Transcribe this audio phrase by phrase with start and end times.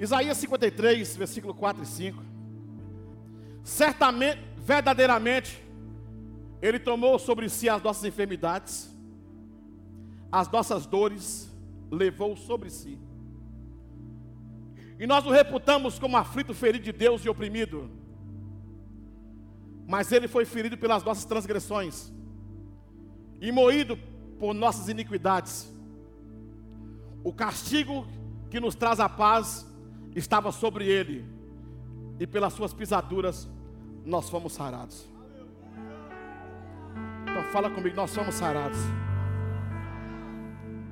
[0.00, 2.24] Isaías 53, versículo 4 e 5.
[3.62, 5.62] Certamente, verdadeiramente,
[6.62, 8.90] Ele tomou sobre si as nossas enfermidades,
[10.32, 11.54] as nossas dores,
[11.90, 12.98] levou sobre si.
[14.98, 17.90] E nós o reputamos como aflito, ferido de Deus e oprimido.
[19.86, 22.10] Mas ele foi ferido pelas nossas transgressões
[23.38, 23.98] e moído
[24.38, 25.70] por nossas iniquidades.
[27.22, 28.06] O castigo
[28.48, 29.69] que nos traz a paz
[30.14, 31.24] estava sobre ele,
[32.18, 33.48] e pelas suas pisaduras
[34.04, 35.08] nós fomos sarados.
[37.22, 38.78] Então fala comigo, nós somos sarados.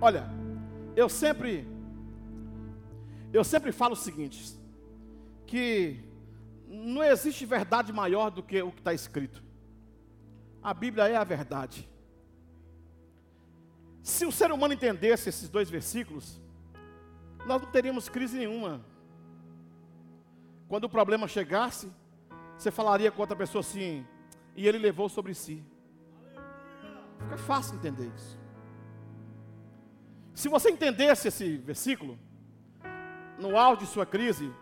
[0.00, 0.28] Olha,
[0.96, 1.66] eu sempre
[3.32, 4.58] eu sempre falo o seguinte,
[5.46, 6.02] que
[6.66, 9.42] não existe verdade maior do que o que está escrito.
[10.62, 11.88] A Bíblia é a verdade.
[14.02, 16.40] Se o ser humano entendesse esses dois versículos,
[17.46, 18.84] nós não teríamos crise nenhuma.
[20.68, 21.90] Quando o problema chegasse,
[22.56, 24.06] você falaria com outra pessoa assim,
[24.54, 25.64] e ele levou sobre si.
[27.18, 28.38] Fica fácil entender isso.
[30.34, 32.18] Se você entendesse esse versículo,
[33.38, 34.52] no auge de sua crise,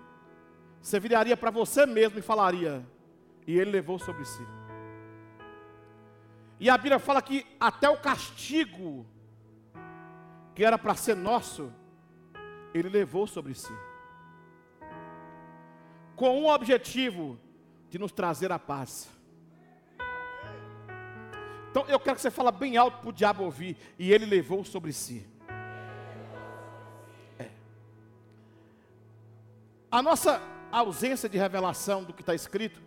[0.80, 2.86] você viraria para você mesmo e falaria,
[3.44, 4.46] e ele levou sobre si.
[6.60, 9.04] E a Bíblia fala que até o castigo,
[10.54, 11.72] que era para ser nosso,
[12.72, 13.72] ele levou sobre si
[16.16, 17.38] com um objetivo
[17.90, 19.08] de nos trazer a paz.
[21.70, 24.64] Então eu quero que você fale bem alto para o diabo ouvir, e ele levou
[24.64, 25.26] sobre si.
[27.38, 27.50] É.
[29.90, 30.40] A nossa
[30.72, 32.82] ausência de revelação do que está escrito,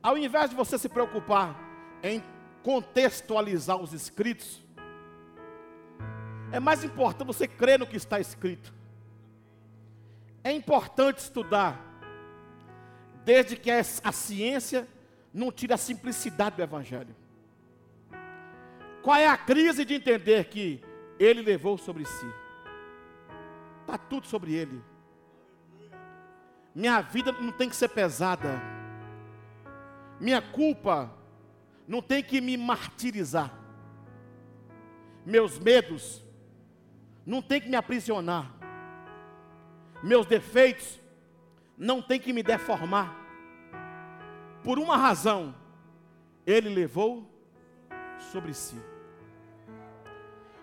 [0.00, 1.58] ao invés de você se preocupar
[2.00, 2.22] em
[2.62, 4.64] contextualizar os escritos,
[6.52, 8.75] é mais importante você crer no que está escrito.
[10.46, 11.76] É importante estudar,
[13.24, 14.86] desde que a ciência
[15.34, 17.16] não tire a simplicidade do Evangelho.
[19.02, 20.80] Qual é a crise de entender que
[21.18, 22.26] ele levou sobre si?
[23.80, 24.80] Está tudo sobre ele.
[26.72, 28.62] Minha vida não tem que ser pesada.
[30.20, 31.12] Minha culpa
[31.88, 33.52] não tem que me martirizar.
[35.24, 36.24] Meus medos
[37.26, 38.55] não tem que me aprisionar
[40.06, 41.00] meus defeitos
[41.76, 43.14] não tem que me deformar.
[44.62, 45.52] Por uma razão,
[46.46, 47.28] Ele levou
[48.30, 48.80] sobre si.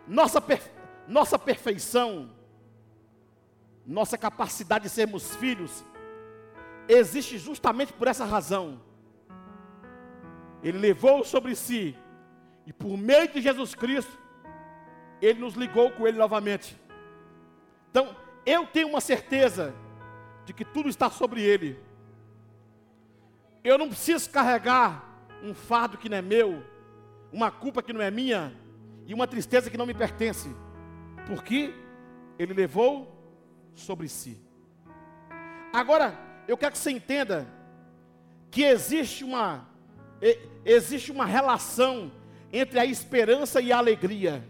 [0.08, 0.72] Nossa, perfe
[1.06, 2.32] nossa perfeição,
[3.86, 5.84] nossa capacidade de sermos filhos,
[6.88, 8.82] existe justamente por essa razão.
[10.64, 11.94] Ele levou sobre si,
[12.66, 14.18] e por meio de Jesus Cristo,
[15.22, 16.82] Ele nos ligou com Ele novamente.
[17.92, 19.74] Então, eu tenho uma certeza
[20.46, 21.80] de que tudo está sobre ele.
[23.64, 25.04] Eu não preciso carregar
[25.42, 26.64] um fardo que não é meu,
[27.32, 28.54] uma culpa que não é minha
[29.06, 30.50] e uma tristeza que não me pertence,
[31.28, 31.74] porque
[32.38, 33.14] ele levou
[33.74, 34.38] sobre si.
[35.72, 36.18] Agora,
[36.48, 37.48] eu quero que você entenda
[38.52, 39.68] que existe uma
[40.64, 42.10] existe uma relação
[42.52, 44.48] entre a esperança e a alegria.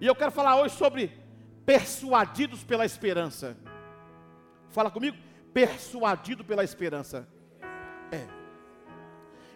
[0.00, 1.19] E eu quero falar hoje sobre
[1.70, 3.56] persuadidos pela esperança.
[4.70, 5.16] Fala comigo,
[5.54, 7.28] persuadido pela esperança.
[8.10, 8.26] É.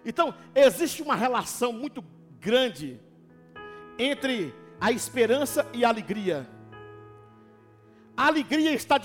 [0.07, 2.05] Então, existe uma relação muito
[2.39, 3.01] grande
[3.99, 6.49] entre a esperança e a alegria.
[8.17, 8.97] A alegria está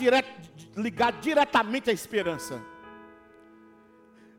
[0.78, 2.64] ligada diretamente à esperança.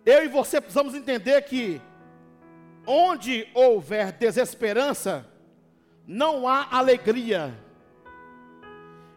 [0.07, 1.83] Eu e você precisamos entender que
[2.87, 5.29] onde houver desesperança,
[6.07, 7.69] não há alegria.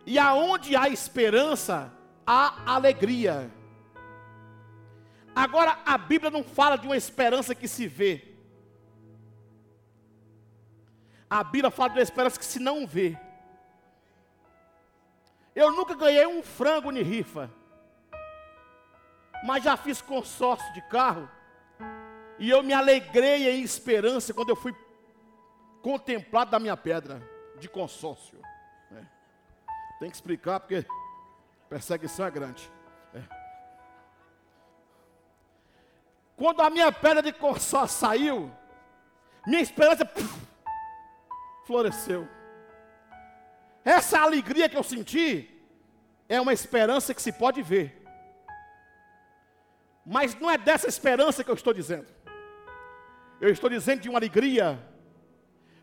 [0.06, 1.92] E aonde há esperança,
[2.26, 3.52] há alegria.
[5.36, 8.34] Agora, a Bíblia não fala de uma esperança que se vê.
[11.30, 13.18] A Bíblia fala de uma esperança que se não vê.
[15.56, 17.50] Eu nunca ganhei um frango de rifa.
[19.44, 21.30] Mas já fiz consórcio de carro.
[22.38, 24.74] E eu me alegrei em esperança quando eu fui
[25.82, 27.22] contemplado da minha pedra
[27.60, 28.40] de consórcio.
[30.04, 30.86] Tem que explicar porque
[31.70, 32.70] perseguição é grande.
[33.16, 33.22] É.
[36.36, 38.52] Quando a minha pedra de corçó saiu,
[39.48, 40.46] minha esperança puf,
[41.66, 42.28] floresceu.
[43.86, 45.50] Essa alegria que eu senti
[46.28, 48.06] é uma esperança que se pode ver.
[50.06, 52.08] Mas não é dessa esperança que eu estou dizendo.
[53.40, 54.78] Eu estou dizendo de uma alegria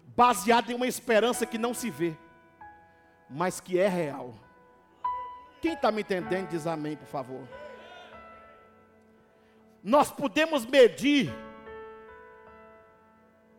[0.08, 2.14] baseada em uma esperança que não se vê
[3.30, 4.34] mas que é real.
[5.62, 7.46] Quem está me entendendo, diz amém, por favor.
[9.82, 11.32] Nós podemos medir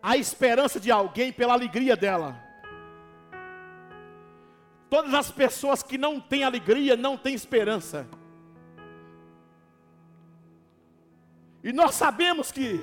[0.04, 2.36] a esperança de alguém pela alegria dela.
[4.90, 8.06] Todas as pessoas que não têm alegria não têm esperança.
[11.64, 12.82] E nós sabemos que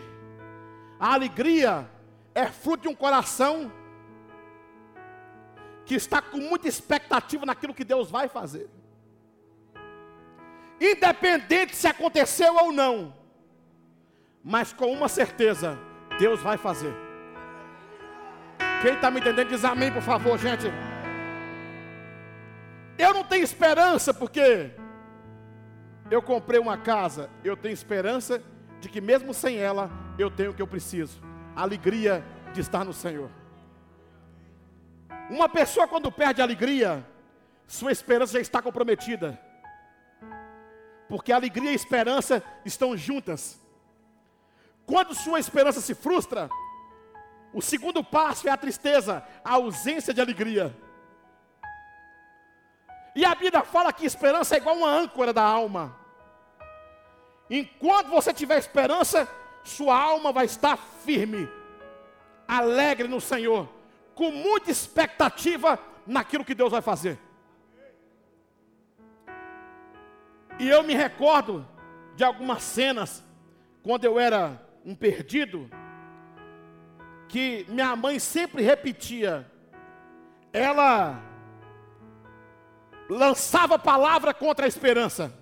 [0.99, 1.89] a alegria
[2.35, 3.71] é fruto de um coração
[5.89, 8.69] que está com muita expectativa naquilo que Deus vai fazer.
[10.79, 13.15] Independente se aconteceu ou não,
[14.45, 15.79] mas com uma certeza,
[16.19, 16.95] Deus vai fazer.
[18.83, 20.67] Quem está me entendendo, diz amém, por favor, gente.
[22.99, 24.71] Eu não tenho esperança porque
[26.11, 28.43] eu comprei uma casa, eu tenho esperança
[28.79, 31.19] de que mesmo sem ela, eu tenho o que eu preciso.
[31.57, 33.31] A alegria de estar no Senhor.
[35.31, 37.07] Uma pessoa quando perde a alegria,
[37.67, 39.39] sua esperança já está comprometida.
[41.09, 43.61] Porque alegria e esperança estão juntas.
[44.87, 46.49] Quando sua esperança se frustra,
[47.53, 50.75] o segundo passo é a tristeza, a ausência de alegria.
[53.15, 55.95] E a Bíblia fala que esperança é igual uma âncora da alma.
[57.51, 59.29] Enquanto você tiver esperança,
[59.65, 61.49] sua alma vai estar firme,
[62.47, 63.69] alegre no Senhor,
[64.19, 67.17] com muita expectativa naquilo que Deus vai fazer.
[70.59, 71.65] E eu me recordo
[72.17, 73.25] de algumas cenas,
[73.81, 75.71] quando eu era um perdido,
[77.29, 79.49] que minha mãe sempre repetia,
[80.53, 81.23] ela
[83.09, 85.33] lançava palavra contra a esperança.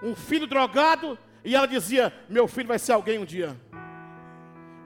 [0.00, 3.60] Um filho drogado, e ela dizia: Meu filho vai ser alguém um dia.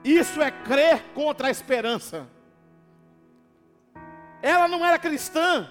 [0.03, 2.27] Isso é crer contra a esperança.
[4.41, 5.69] Ela não era cristã,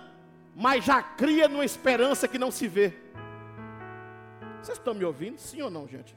[0.54, 2.94] mas já cria numa esperança que não se vê.
[4.62, 5.38] Vocês estão me ouvindo?
[5.38, 6.16] Sim ou não, gente?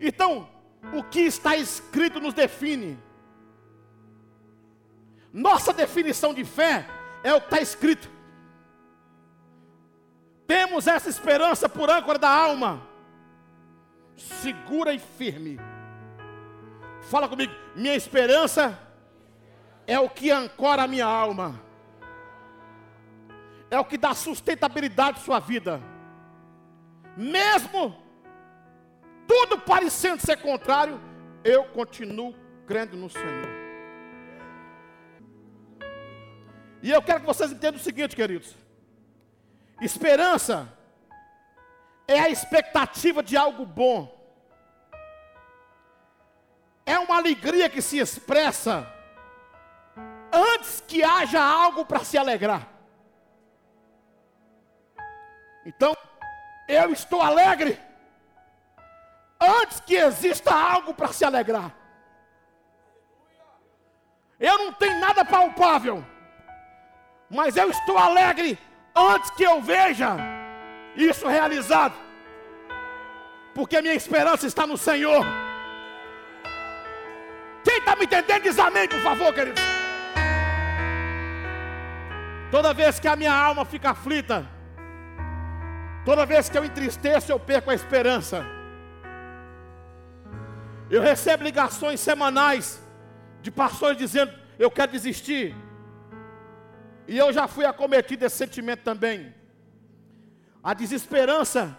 [0.00, 0.48] Então,
[0.92, 2.98] o que está escrito nos define.
[5.32, 6.86] Nossa definição de fé
[7.24, 8.08] é o que está escrito.
[10.46, 12.82] Temos essa esperança por âncora da alma,
[14.16, 15.58] segura e firme
[17.10, 18.78] Fala comigo, minha esperança
[19.84, 21.60] é o que ancora a minha alma,
[23.68, 25.82] é o que dá sustentabilidade à sua vida,
[27.16, 28.00] mesmo
[29.26, 31.00] tudo parecendo ser contrário,
[31.42, 32.32] eu continuo
[32.64, 33.48] crendo no Senhor.
[36.80, 38.56] E eu quero que vocês entendam o seguinte, queridos:
[39.80, 40.72] esperança
[42.06, 44.19] é a expectativa de algo bom
[46.90, 48.86] é uma alegria que se expressa
[50.32, 52.66] antes que haja algo para se alegrar.
[55.64, 55.96] Então,
[56.68, 57.78] eu estou alegre
[59.40, 61.72] antes que exista algo para se alegrar.
[64.40, 66.04] Eu não tenho nada palpável,
[67.30, 68.58] mas eu estou alegre
[68.96, 70.16] antes que eu veja
[70.96, 71.94] isso realizado,
[73.54, 75.24] porque minha esperança está no Senhor.
[77.64, 79.60] Quem está me entendendo, diz amém, por favor, querido.
[82.50, 84.46] Toda vez que a minha alma fica aflita,
[86.04, 88.44] toda vez que eu entristeço, eu perco a esperança.
[90.90, 92.82] Eu recebo ligações semanais
[93.40, 95.54] de pastores dizendo: Eu quero desistir.
[97.06, 99.34] E eu já fui acometido desse sentimento também.
[100.62, 101.78] A desesperança,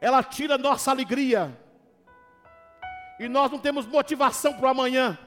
[0.00, 1.56] ela tira nossa alegria
[3.20, 5.18] e nós não temos motivação para o amanhã,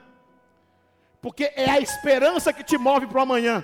[1.21, 3.63] porque é a esperança que te move para o amanhã,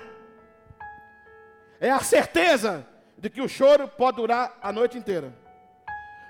[1.80, 2.86] é a certeza
[3.18, 5.36] de que o choro pode durar a noite inteira,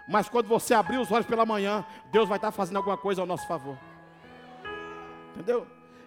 [0.09, 3.27] mas quando você abrir os olhos pela manhã, Deus vai estar fazendo alguma coisa ao
[3.27, 3.79] nosso favor,
[5.35, 5.67] entendeu?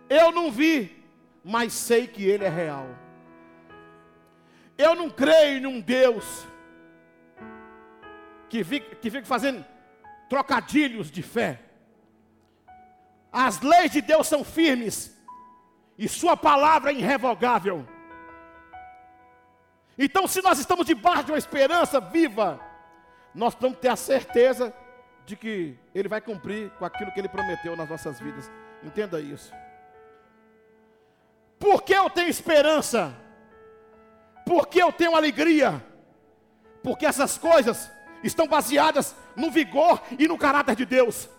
[0.09, 1.05] Eu não vi,
[1.43, 2.87] mas sei que Ele é real.
[4.75, 6.47] Eu não creio num Deus
[8.49, 9.63] que fica, que fica fazendo
[10.27, 11.62] trocadilhos de fé.
[13.33, 15.11] As leis de Deus são firmes
[15.97, 17.87] e Sua palavra é irrevogável.
[19.97, 22.59] Então, se nós estamos debaixo de uma esperança viva,
[23.33, 24.73] nós que ter a certeza
[25.25, 28.51] de que Ele vai cumprir com aquilo que Ele prometeu nas nossas vidas.
[28.83, 29.51] Entenda isso.
[31.59, 33.15] Por que eu tenho esperança?
[34.45, 35.83] Por que eu tenho alegria?
[36.83, 37.89] Porque essas coisas
[38.23, 41.29] estão baseadas no vigor e no caráter de Deus.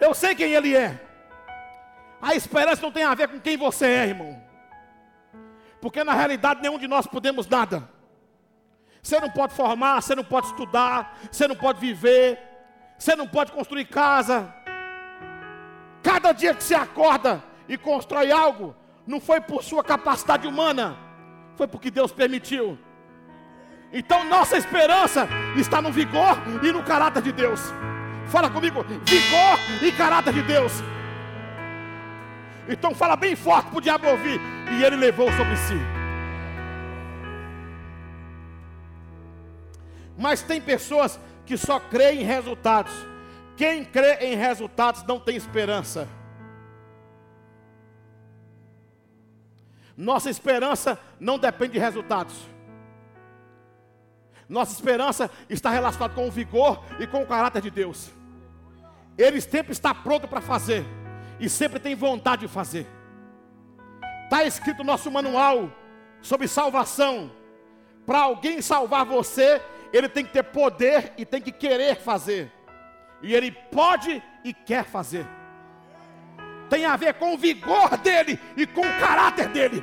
[0.00, 1.00] Eu sei quem Ele é.
[2.20, 4.42] A esperança não tem a ver com quem você é, irmão.
[5.80, 7.88] Porque na realidade nenhum de nós podemos nada.
[9.02, 12.38] Você não pode formar, você não pode estudar, você não pode viver,
[12.98, 14.52] você não pode construir casa.
[16.02, 18.74] Cada dia que você acorda e constrói algo,
[19.06, 20.96] não foi por sua capacidade humana,
[21.56, 22.78] foi porque Deus permitiu.
[23.92, 27.60] Então nossa esperança está no vigor e no caráter de Deus.
[28.28, 30.72] Fala comigo, vigor e caráter de Deus.
[32.68, 34.38] Então fala bem forte para o diabo ouvir.
[34.70, 35.78] E ele levou sobre si.
[40.18, 42.92] Mas tem pessoas que só creem em resultados.
[43.56, 46.06] Quem crê em resultados não tem esperança.
[49.96, 52.34] Nossa esperança não depende de resultados.
[54.48, 58.17] Nossa esperança está relacionada com o vigor e com o caráter de Deus.
[59.18, 60.86] Ele sempre está pronto para fazer
[61.40, 62.86] e sempre tem vontade de fazer.
[64.24, 65.72] Está escrito no nosso manual
[66.22, 67.30] sobre salvação.
[68.06, 69.60] Para alguém salvar você,
[69.92, 72.52] ele tem que ter poder e tem que querer fazer.
[73.20, 75.26] E ele pode e quer fazer.
[76.70, 79.82] Tem a ver com o vigor dele e com o caráter dele.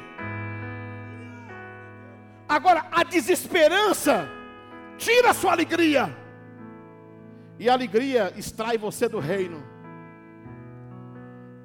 [2.47, 4.29] Agora, a desesperança
[4.97, 6.15] tira a sua alegria.
[7.57, 9.63] E a alegria extrai você do reino.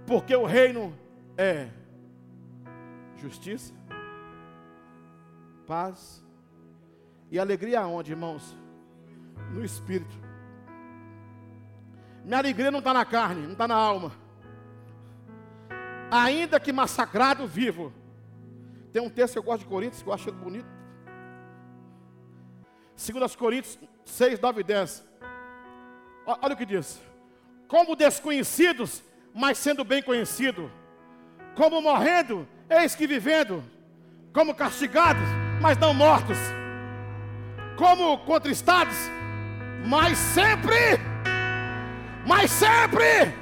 [0.07, 0.97] Porque o reino
[1.37, 1.69] é
[3.17, 3.75] justiça,
[5.67, 6.25] paz
[7.31, 8.57] e alegria aonde, irmãos?
[9.53, 10.19] No espírito.
[12.25, 14.13] Minha alegria não está na carne, não está na alma.
[16.11, 17.93] Ainda que massacrado, vivo.
[18.93, 20.69] Tem um texto que eu gosto de Coríntios, que eu acho bonito.
[22.97, 25.10] Segundo as Coríntios 6, 9 e 10.
[26.27, 27.01] Olha o que diz.
[27.67, 29.03] Como desconhecidos,
[29.35, 30.71] mas sendo bem conhecido.
[31.55, 33.63] Como morrendo, eis que vivendo.
[34.33, 35.23] Como castigados,
[35.61, 36.39] mas não mortos.
[37.77, 38.97] Como contristados,
[39.87, 40.99] mas sempre.
[42.27, 43.35] Mas sempre.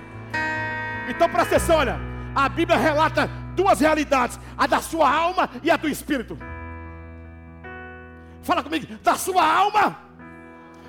[1.08, 1.98] Então presta atenção, olha.
[2.34, 6.38] A Bíblia relata duas realidades: a da sua alma e a do espírito.
[8.42, 9.98] Fala comigo, da sua alma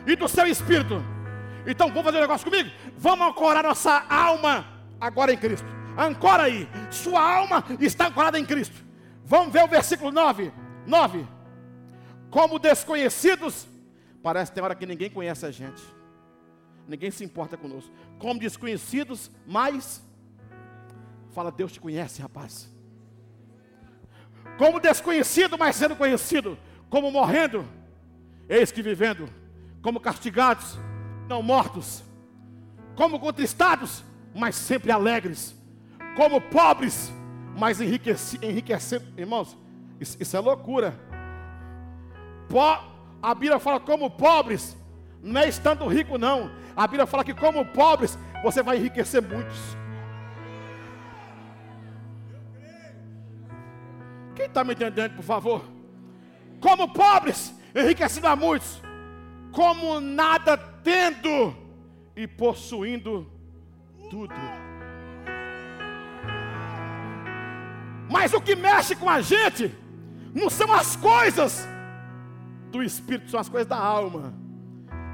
[0.06, 1.04] e do seu espírito.
[1.66, 2.70] Então vamos fazer um negócio comigo?
[2.98, 4.66] Vamos ancorar nossa alma
[5.00, 5.68] agora em Cristo.
[5.98, 6.68] Ancora aí.
[6.92, 8.76] Sua alma está ancorada em Cristo.
[9.26, 10.52] Vamos ver o versículo 9.
[10.86, 11.28] 9.
[12.30, 13.68] Como desconhecidos,
[14.22, 15.82] parece que tem hora que ninguém conhece a gente.
[16.88, 17.92] Ninguém se importa conosco.
[18.18, 20.04] Como desconhecidos, mas
[21.32, 22.70] fala, Deus te conhece, rapaz.
[24.58, 26.58] Como desconhecido, mas sendo conhecido.
[26.90, 27.66] Como morrendo,
[28.48, 29.30] eis que vivendo.
[29.82, 30.80] Como castigados,
[31.30, 32.04] não mortos,
[32.96, 34.04] como contristados,
[34.36, 35.56] mas sempre alegres,
[36.18, 37.14] como pobres,
[37.56, 39.06] mas enriquecendo.
[39.16, 39.56] Irmãos,
[40.00, 41.00] isso, isso, é loucura.
[42.50, 42.60] Po,
[43.22, 44.76] a Bíblia fala como pobres,
[45.22, 46.52] não é estando rico, não.
[46.76, 49.78] A Bíblia fala que como pobres, você vai enriquecer muitos.
[54.36, 55.64] Quem está me entendendo, por favor?
[56.60, 58.89] Como pobres, enriquecendo a muitos
[59.52, 61.56] como nada tendo
[62.16, 63.32] e possuindo
[64.10, 64.34] tudo.
[68.10, 69.74] Mas o que mexe com a gente
[70.34, 71.68] não são as coisas
[72.72, 74.34] do espírito, são as coisas da alma.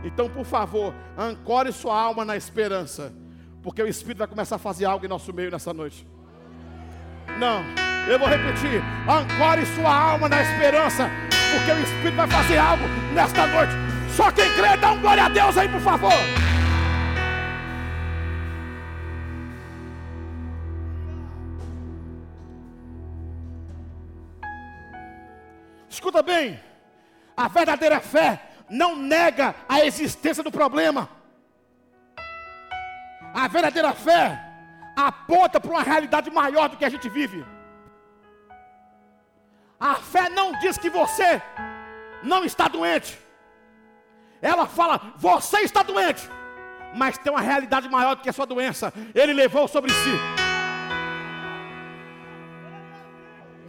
[0.03, 3.13] Então, por favor, ancore sua alma na esperança,
[3.61, 6.07] porque o espírito vai começar a fazer algo em nosso meio nessa noite.
[7.39, 7.63] Não,
[8.07, 11.09] eu vou repetir: ancore sua alma na esperança,
[11.51, 13.84] porque o espírito vai fazer algo nesta noite.
[14.15, 16.13] Só quem crê, dá um glória a Deus aí, por favor.
[25.89, 26.57] Escuta bem,
[27.35, 31.09] a verdadeira fé não nega a existência do problema.
[33.33, 34.41] A verdadeira fé
[34.95, 37.45] aponta para uma realidade maior do que a gente vive.
[39.77, 41.41] A fé não diz que você
[42.23, 43.24] não está doente.
[44.45, 46.29] Ela fala: Você está doente,
[46.95, 48.93] mas tem uma realidade maior do que a sua doença.
[49.15, 50.11] Ele levou sobre si.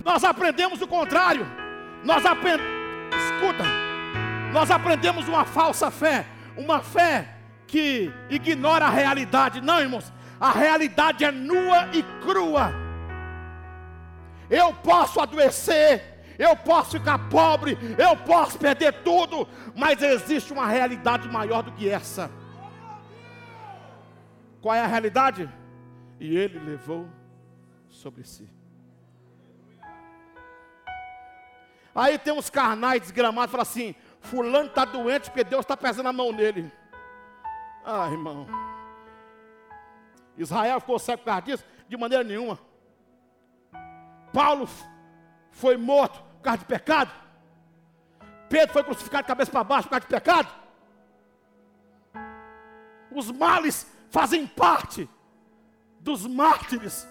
[0.05, 1.47] Nós aprendemos o contrário.
[2.05, 2.77] Nós aprendemos.
[3.25, 3.65] Escuta.
[4.53, 6.27] Nós aprendemos uma falsa fé.
[6.59, 7.27] Uma fé
[7.67, 9.63] que ignora a realidade.
[9.63, 10.13] Não, irmãos.
[10.39, 12.71] A realidade é nua e crua.
[14.51, 21.29] Eu posso adoecer eu posso ficar pobre, eu posso perder tudo, mas existe uma realidade
[21.29, 22.31] maior do que essa.
[24.61, 25.49] Qual é a realidade?
[26.19, 27.09] E ele levou
[27.89, 28.49] sobre si.
[31.95, 36.13] Aí tem uns carnais desgramados, fala assim: Fulano está doente porque Deus está pesando a
[36.13, 36.71] mão nele.
[37.85, 38.47] Ah, irmão.
[40.37, 41.65] Israel ficou cego por causa disso?
[41.89, 42.59] De maneira nenhuma.
[44.33, 44.69] Paulo
[45.51, 47.11] foi morto causa de pecado.
[48.49, 50.49] Pedro foi crucificado de cabeça para baixo por causa de pecado.
[53.11, 55.09] Os males fazem parte
[56.01, 57.09] dos mártires.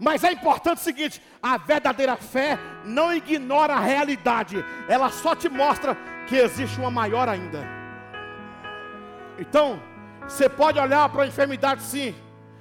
[0.00, 5.48] Mas é importante o seguinte: a verdadeira fé não ignora a realidade, ela só te
[5.48, 5.96] mostra
[6.26, 7.60] que existe uma maior ainda.
[9.38, 9.80] Então,
[10.22, 12.14] você pode olhar para a enfermidade sim,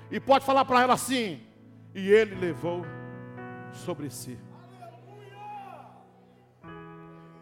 [0.09, 1.41] e pode falar para ela assim,
[1.95, 2.85] e ele levou
[3.71, 4.37] sobre si.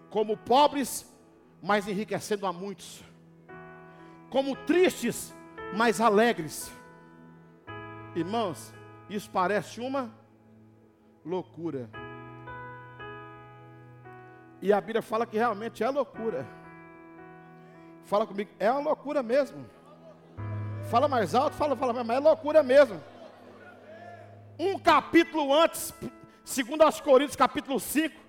[0.09, 1.05] Como pobres,
[1.61, 3.03] mas enriquecendo a muitos.
[4.29, 5.33] Como tristes,
[5.75, 6.71] mas alegres.
[8.15, 8.73] Irmãos,
[9.09, 10.11] isso parece uma
[11.23, 11.89] loucura.
[14.61, 16.45] E a Bíblia fala que realmente é loucura.
[18.03, 19.65] Fala comigo, é uma loucura mesmo.
[20.89, 23.01] Fala mais alto, fala, fala mais, mas é loucura mesmo.
[24.57, 25.93] Um capítulo antes,
[26.43, 28.28] segundo aos Coríntios, capítulo 5,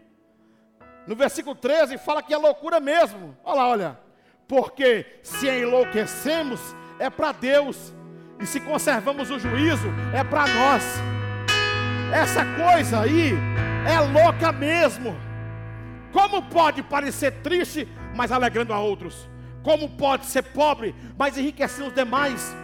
[1.06, 3.36] no versículo 13, fala que é loucura mesmo.
[3.44, 3.98] Olha lá, olha.
[4.46, 6.60] Porque se enlouquecemos,
[6.98, 7.92] é para Deus
[8.40, 10.82] e se conservamos o juízo, é para nós.
[12.12, 13.34] Essa coisa aí
[13.86, 15.14] é louca mesmo.
[16.12, 19.28] Como pode parecer triste, mas alegrando a outros?
[19.62, 22.54] Como pode ser pobre, mas enriquecendo os demais?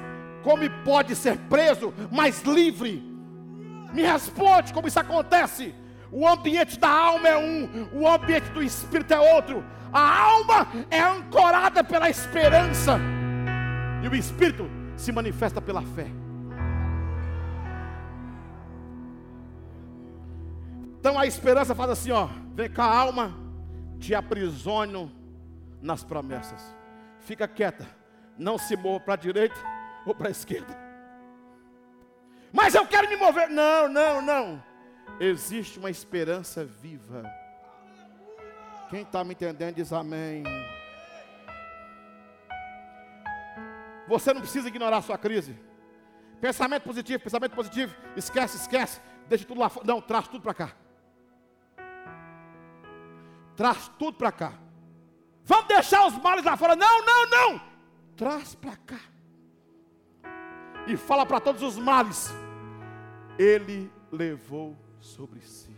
[0.43, 3.03] Como pode ser preso, mas livre?
[3.93, 5.75] Me responde como isso acontece.
[6.19, 9.63] O ambiente da alma é um, o ambiente do espírito é outro.
[9.93, 12.99] A alma é ancorada pela esperança,
[14.03, 16.07] e o espírito se manifesta pela fé.
[20.99, 23.37] Então a esperança faz assim, ó, vem cá, alma,
[24.01, 25.13] te aprisiono
[25.83, 26.75] nas promessas.
[27.21, 27.87] Fica quieta,
[28.39, 29.61] não se mova para a direita
[30.07, 30.75] ou para a esquerda.
[32.51, 33.51] Mas eu quero me mover.
[33.51, 34.76] Não, não, não.
[35.19, 37.25] Existe uma esperança viva.
[38.91, 40.45] Quem está me entendendo diz amém.
[44.07, 45.59] Você não precisa ignorar a sua crise.
[46.41, 47.95] Pensamento positivo, pensamento positivo.
[48.15, 49.01] Esquece, esquece.
[49.29, 49.87] Deixa tudo lá fora.
[49.87, 50.73] Não, traz tudo para cá.
[53.57, 54.53] Traz tudo para cá.
[55.45, 56.77] Vamos deixar os males lá fora.
[56.77, 57.63] Não, não, não.
[58.17, 59.01] Traz para cá.
[60.87, 62.33] E fala para todos os males.
[63.39, 65.71] Ele levou sobre si.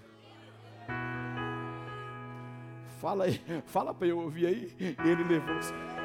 [3.00, 4.96] Fala aí, fala para eu ouvir aí.
[5.04, 5.98] Ele levou sobre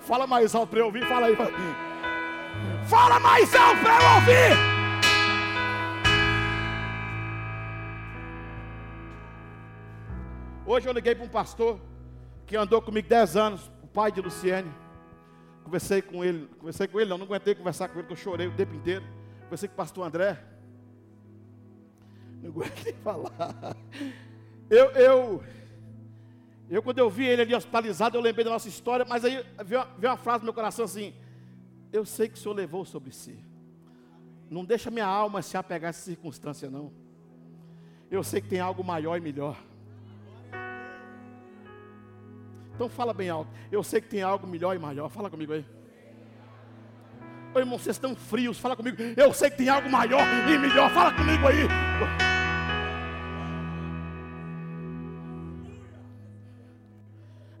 [0.00, 1.06] Fala mais alto para eu ouvir.
[1.06, 1.36] Fala aí.
[2.88, 4.72] Fala mais alto para eu ouvir.
[10.66, 11.78] Hoje eu liguei para um pastor
[12.46, 14.72] que andou comigo 10 anos, o pai de Luciene.
[15.62, 18.48] Conversei com ele, conversei com ele, não, não aguentei conversar com ele, porque eu chorei
[18.48, 19.04] o tempo inteiro.
[19.44, 20.51] Conversei com o pastor André.
[22.42, 23.76] Não aguentei falar.
[24.68, 25.44] Eu, eu,
[26.68, 29.86] eu, quando eu vi ele ali hospitalizado, eu lembrei da nossa história, mas aí veio,
[29.98, 31.14] veio uma frase no meu coração assim:
[31.92, 33.38] Eu sei que o Senhor levou sobre si.
[34.50, 36.92] Não deixa minha alma se apegar a essa circunstância, não.
[38.10, 39.56] Eu sei que tem algo maior e melhor.
[42.74, 43.50] Então fala bem alto.
[43.70, 45.08] Eu sei que tem algo melhor e maior.
[45.08, 45.64] Fala comigo aí.
[47.54, 48.58] Ô irmão, vocês estão frios.
[48.58, 48.96] Fala comigo.
[49.16, 50.90] Eu sei que tem algo maior e melhor.
[50.90, 52.31] Fala comigo aí.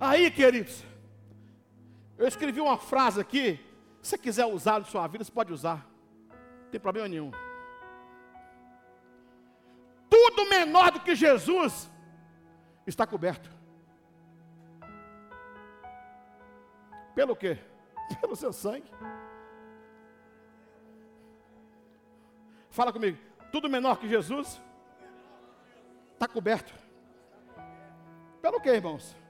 [0.04, 0.82] Aí, queridos,
[2.18, 3.64] eu escrevi uma frase aqui.
[4.02, 5.86] Se você quiser usar na sua vida, você pode usar.
[6.64, 7.30] Não tem problema nenhum.
[10.10, 11.88] Tudo menor do que Jesus
[12.84, 13.48] está coberto.
[17.14, 17.56] Pelo quê?
[18.20, 18.90] Pelo seu sangue.
[22.70, 23.18] Fala comigo.
[23.52, 24.60] Tudo menor que Jesus
[26.14, 26.74] está coberto.
[28.40, 29.21] Pelo quê, irmãos?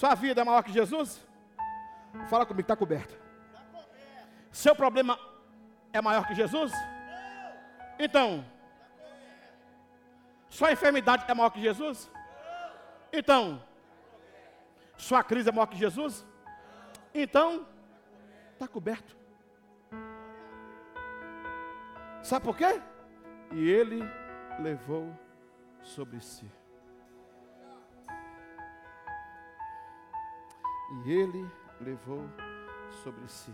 [0.00, 1.20] Sua vida é maior que Jesus?
[2.30, 3.14] Fala comigo, está coberto.
[4.50, 5.18] Seu problema
[5.92, 6.72] é maior que Jesus?
[7.98, 8.42] Então,
[10.48, 12.10] sua enfermidade é maior que Jesus?
[13.12, 13.62] Então,
[14.96, 16.26] sua crise é maior que Jesus?
[17.12, 17.68] Então,
[18.54, 19.14] está coberto.
[22.22, 22.80] Sabe por quê?
[23.52, 24.00] E ele
[24.60, 25.14] levou
[25.82, 26.50] sobre si.
[30.90, 31.48] E ele
[31.80, 32.24] levou
[33.02, 33.52] sobre si.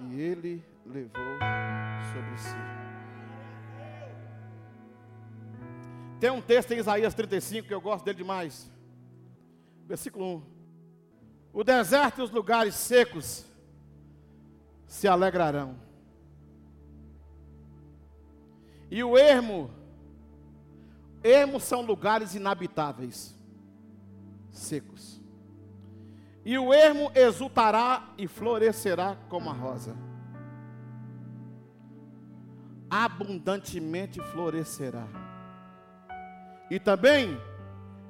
[0.00, 1.38] E ele levou
[2.12, 2.56] sobre si.
[6.18, 8.70] Tem um texto em Isaías 35 que eu gosto dele demais.
[9.86, 10.42] Versículo 1.
[11.52, 13.44] O deserto e os lugares secos
[14.86, 15.78] se alegrarão.
[18.90, 19.70] E o ermo,
[21.22, 23.34] ermos são lugares inabitáveis,
[24.50, 25.19] secos.
[26.50, 29.94] E o ermo exultará e florescerá como a rosa.
[32.90, 35.06] Abundantemente florescerá.
[36.68, 37.40] E também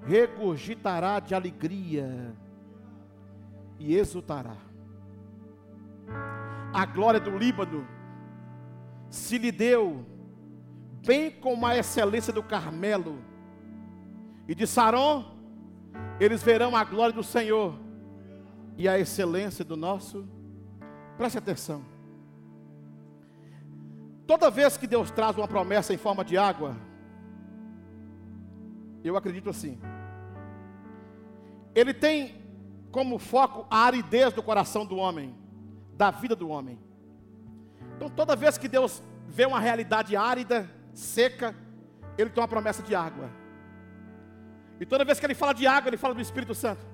[0.07, 2.35] regurgitará de alegria
[3.79, 4.57] e exultará.
[6.73, 7.87] A glória do Líbano
[9.11, 10.03] se lhe deu,
[11.05, 13.19] bem como a excelência do Carmelo.
[14.49, 15.31] E de Saron,
[16.19, 17.90] eles verão a glória do Senhor
[18.81, 20.27] e a excelência do nosso.
[21.19, 21.85] Preste atenção.
[24.27, 26.75] Toda vez que Deus traz uma promessa em forma de água,
[29.05, 29.79] eu acredito assim.
[31.75, 32.43] Ele tem
[32.91, 35.35] como foco a aridez do coração do homem,
[35.93, 36.79] da vida do homem.
[37.97, 41.55] Então, toda vez que Deus vê uma realidade árida, seca,
[42.17, 43.29] Ele tem uma promessa de água.
[44.81, 46.90] E toda vez que Ele fala de água, Ele fala do Espírito Santo.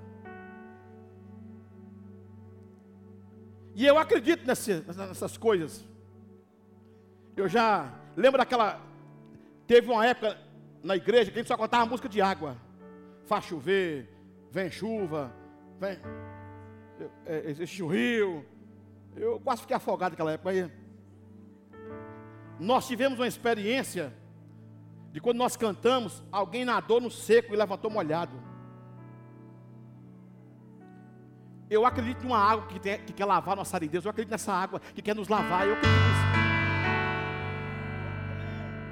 [3.77, 5.85] E eu acredito nessas coisas.
[7.35, 8.81] Eu já lembro daquela.
[9.67, 10.35] Teve uma época
[10.81, 12.57] na igreja que a gente só contava música de água.
[13.27, 14.09] Faz chover,
[14.49, 15.31] vem chuva,
[15.79, 15.99] Vem.
[17.23, 18.43] É, existe o rio.
[19.15, 20.71] Eu quase fiquei afogado naquela época aí.
[22.59, 24.11] Nós tivemos uma experiência
[25.11, 28.46] de quando nós cantamos, alguém nadou no seco e levantou molhado.
[31.69, 34.05] Eu acredito em uma água que, tem, que quer lavar nossa aridez.
[34.05, 35.67] Eu acredito nessa água que quer nos lavar.
[35.67, 36.21] Eu acredito nisso.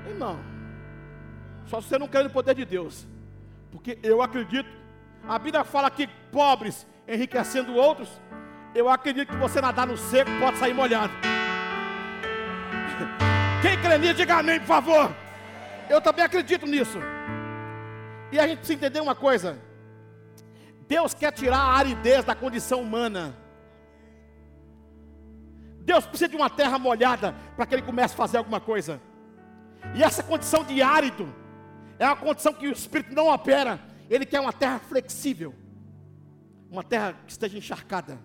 [0.09, 0.39] Irmão,
[1.65, 3.07] só se você não quer no poder de Deus.
[3.71, 4.69] Porque eu acredito
[5.27, 8.09] a Bíblia fala que pobres enriquecendo outros.
[8.75, 11.11] Eu acredito que você nadar no seco pode sair molhado.
[13.61, 15.11] Quem crê nisso, diga amém, por favor.
[15.89, 16.99] Eu também acredito nisso.
[18.31, 19.57] E a gente precisa entender uma coisa:
[20.87, 23.35] Deus quer tirar a aridez da condição humana.
[25.81, 29.01] Deus precisa de uma terra molhada para que ele comece a fazer alguma coisa.
[29.93, 31.33] E essa condição de árido
[31.99, 35.53] é uma condição que o Espírito não opera ele quer uma terra flexível,
[36.69, 38.19] uma terra que esteja encharcada.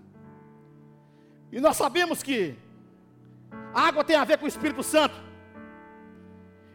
[1.50, 2.56] E nós sabemos que
[3.74, 5.14] a água tem a ver com o Espírito Santo.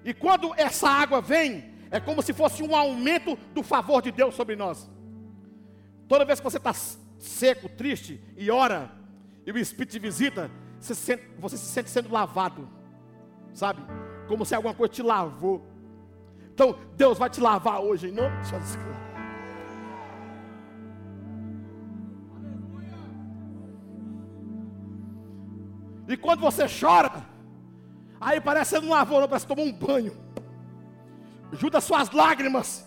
[0.03, 4.35] E quando essa água vem, é como se fosse um aumento do favor de Deus
[4.35, 4.89] sobre nós.
[6.07, 6.73] Toda vez que você está
[7.17, 8.91] seco, triste e ora,
[9.45, 12.67] e o Espírito te visita, você se, sente, você se sente sendo lavado,
[13.53, 13.81] sabe?
[14.27, 15.65] Como se alguma coisa te lavou.
[16.53, 19.05] Então, Deus vai te lavar hoje, em nome de Jesus Cristo.
[26.07, 27.25] E quando você chora,
[28.21, 30.15] aí parece que você não lavou, parece que tomou um banho.
[31.53, 32.85] Junta suas lágrimas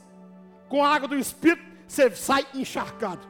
[0.68, 3.26] com a água do Espírito, você sai encharcado.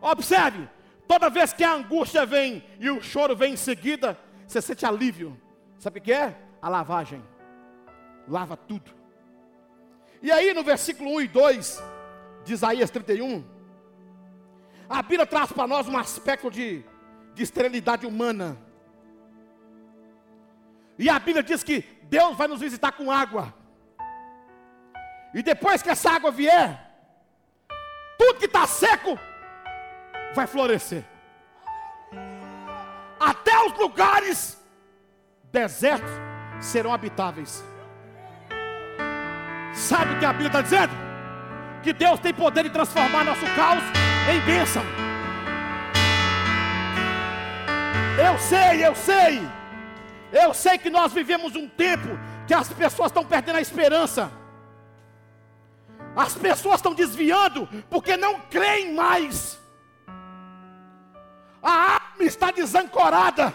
[0.00, 0.68] Observe,
[1.06, 5.40] toda vez que a angústia vem e o choro vem em seguida, você sente alívio.
[5.78, 6.36] Sabe o que é?
[6.60, 7.22] A lavagem.
[8.28, 8.90] Lava tudo.
[10.20, 11.82] E aí no versículo 1 e 2
[12.44, 13.44] de Isaías 31,
[14.88, 16.84] a Bíblia traz para nós um aspecto de,
[17.34, 18.58] de esterilidade humana.
[20.98, 23.54] E a Bíblia diz que Deus vai nos visitar com água.
[25.32, 26.83] E depois que essa água vier,
[28.24, 29.18] tudo que está seco
[30.34, 31.04] vai florescer.
[33.20, 34.58] Até os lugares
[35.52, 36.10] desertos
[36.58, 37.62] serão habitáveis.
[39.74, 40.94] Sabe o que a Bíblia está dizendo?
[41.82, 43.84] Que Deus tem poder de transformar nosso caos
[44.32, 44.82] em bênção.
[48.26, 49.42] Eu sei, eu sei.
[50.32, 52.08] Eu sei que nós vivemos um tempo
[52.46, 54.43] que as pessoas estão perdendo a esperança.
[56.16, 59.60] As pessoas estão desviando porque não creem mais.
[61.62, 63.54] A alma está desancorada.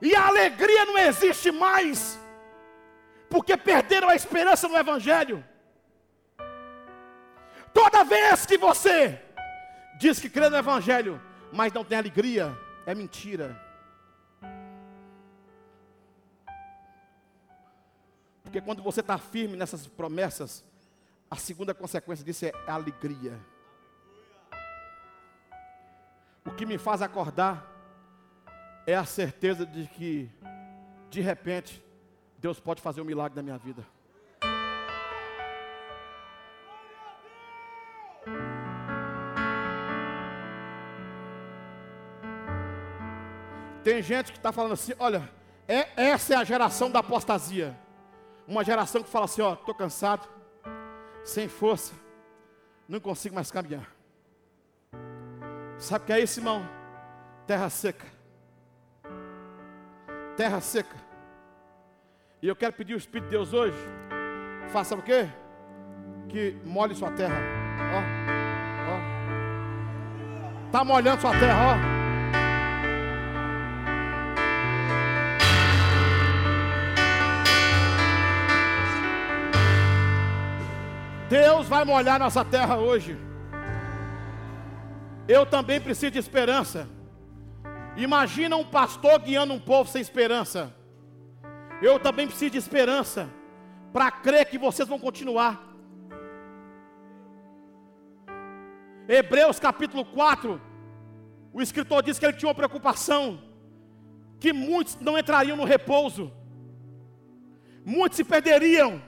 [0.00, 2.18] E a alegria não existe mais
[3.28, 5.44] porque perderam a esperança no Evangelho.
[7.72, 9.20] Toda vez que você
[9.98, 11.20] diz que crê no Evangelho,
[11.52, 13.67] mas não tem alegria, é mentira.
[18.48, 20.64] Porque quando você está firme nessas promessas,
[21.30, 23.38] a segunda consequência disso é alegria.
[26.46, 27.62] O que me faz acordar
[28.86, 30.30] é a certeza de que,
[31.10, 31.84] de repente,
[32.38, 33.86] Deus pode fazer um milagre na minha vida.
[43.84, 45.30] Tem gente que está falando assim: olha,
[45.68, 47.78] é, essa é a geração da apostasia.
[48.48, 50.26] Uma geração que fala assim: ó, estou cansado,
[51.22, 51.92] sem força,
[52.88, 53.86] não consigo mais caminhar.
[55.76, 56.66] Sabe o que é isso, irmão?
[57.46, 58.06] Terra seca.
[60.34, 60.96] Terra seca.
[62.40, 63.76] E eu quero pedir o Espírito de Deus hoje,
[64.70, 65.28] faça o quê?
[66.30, 67.36] Que molhe sua terra.
[67.92, 67.98] Ó,
[68.94, 68.98] ó.
[70.66, 71.97] Está molhando sua terra, ó.
[81.58, 83.18] Deus vai molhar nossa terra hoje.
[85.26, 86.88] Eu também preciso de esperança.
[87.96, 90.72] Imagina um pastor guiando um povo sem esperança.
[91.82, 93.28] Eu também preciso de esperança
[93.92, 95.60] para crer que vocês vão continuar.
[99.08, 100.60] Hebreus capítulo 4,
[101.52, 103.42] o escritor diz que ele tinha uma preocupação,
[104.38, 106.30] que muitos não entrariam no repouso,
[107.84, 109.02] muitos se perderiam.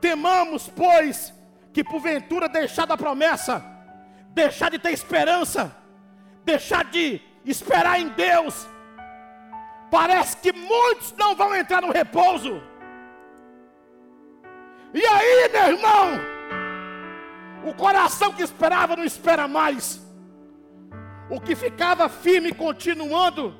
[0.00, 1.34] Temamos, pois,
[1.74, 3.62] que porventura deixar da promessa,
[4.28, 5.76] deixar de ter esperança,
[6.44, 8.66] deixar de esperar em Deus,
[9.90, 12.62] parece que muitos não vão entrar no repouso.
[14.94, 16.20] E aí, meu irmão,
[17.64, 20.00] o coração que esperava não espera mais.
[21.28, 23.58] O que ficava firme continuando,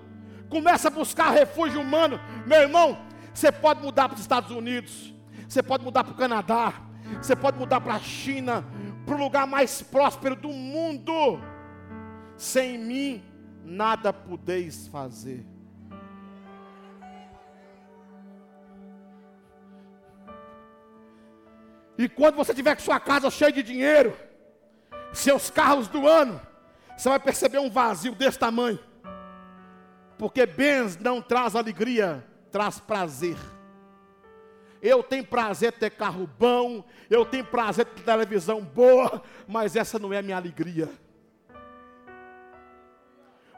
[0.49, 2.21] começa a buscar refúgio humano.
[2.47, 2.97] Meu irmão,
[3.33, 5.13] você pode mudar para os Estados Unidos,
[5.49, 6.75] você pode mudar para o Canadá,
[7.21, 8.65] você pode mudar para a China,
[9.05, 11.41] para o lugar mais próspero do mundo.
[12.37, 13.23] Sem mim,
[13.65, 15.47] nada podeis fazer.
[21.97, 24.17] E quando você tiver com sua casa cheia de dinheiro,
[25.13, 26.41] seus carros do ano,
[26.97, 28.79] você vai perceber um vazio desse tamanho.
[30.19, 33.37] Porque bens não traz alegria, traz prazer.
[34.87, 40.13] Eu tenho prazer ter carro bom, eu tenho prazer ter televisão boa, mas essa não
[40.13, 40.91] é a minha alegria.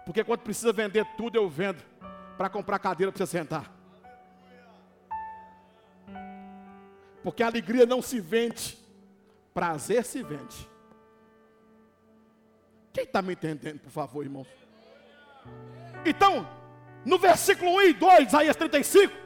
[0.05, 1.83] Porque quando precisa vender tudo, eu vendo
[2.39, 3.75] para comprar cadeira para você sentar.
[7.25, 8.79] Porque a alegria não se vende,
[9.53, 10.71] prazer se vende.
[12.93, 14.47] Quem está me entendendo, por favor, irmãos?
[16.05, 16.49] Então,
[17.05, 19.26] no versículo 1 e 2, Isaías 35,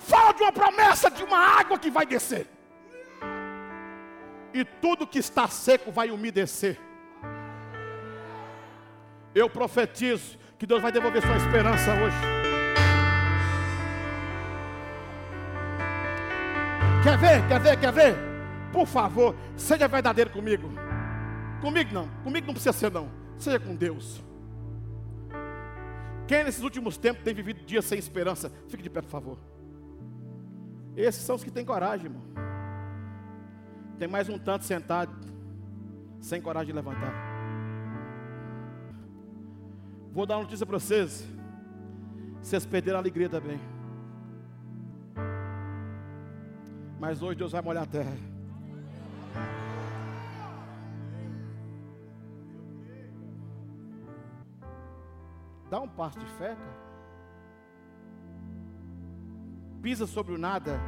[0.00, 2.46] Fala de uma promessa de uma água que vai descer.
[4.52, 6.78] E tudo que está seco vai umedecer.
[9.34, 12.16] Eu profetizo que Deus vai devolver sua esperança hoje.
[17.04, 17.48] Quer ver?
[17.48, 17.76] Quer ver?
[17.78, 18.16] Quer ver?
[18.72, 20.70] Por favor, seja verdadeiro comigo.
[21.60, 23.10] Comigo não, comigo não precisa ser não.
[23.36, 24.22] Seja com Deus.
[26.26, 29.49] Quem nesses últimos tempos tem vivido dias sem esperança, fique de pé, por favor.
[30.96, 32.22] Esses são os que têm coragem, irmão.
[33.98, 35.12] Tem mais um tanto sentado,
[36.20, 37.12] sem coragem de levantar.
[40.12, 41.26] Vou dar uma notícia para vocês.
[42.42, 43.60] Vocês perderam a alegria também.
[46.98, 48.12] Mas hoje Deus vai molhar a terra.
[55.70, 56.89] Dá um passo de fé, cara
[59.82, 60.80] pisa sobre o nada,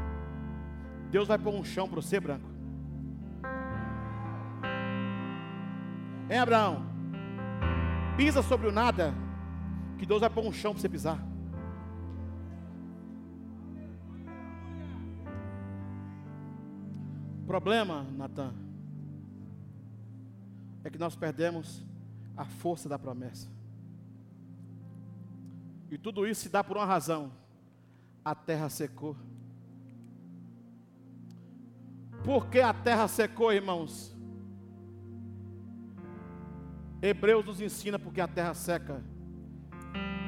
[1.11, 2.49] Deus vai pôr um chão para você, branco.
[6.31, 6.87] Hein, Abraão?
[8.17, 9.15] Pisa sobre o nada,
[9.99, 11.19] que Deus vai pôr um chão para você pisar.
[17.43, 18.55] O problema, Natan,
[20.85, 21.85] é que nós perdemos
[22.37, 23.49] a força da promessa.
[25.91, 27.42] E tudo isso se dá por uma razão
[28.25, 29.17] a terra secou.
[32.25, 34.17] Por que a terra secou, irmãos?
[37.01, 39.03] Hebreus nos ensina porque a terra seca,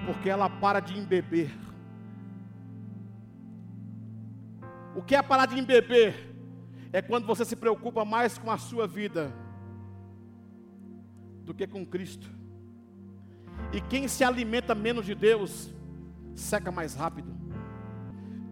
[0.07, 1.51] porque ela para de embeber.
[4.97, 6.35] O que é parar de embeber?
[6.93, 9.33] É quando você se preocupa mais com a sua vida
[11.45, 12.29] do que com Cristo.
[13.73, 15.73] E quem se alimenta menos de Deus,
[16.35, 17.44] seca mais rápido.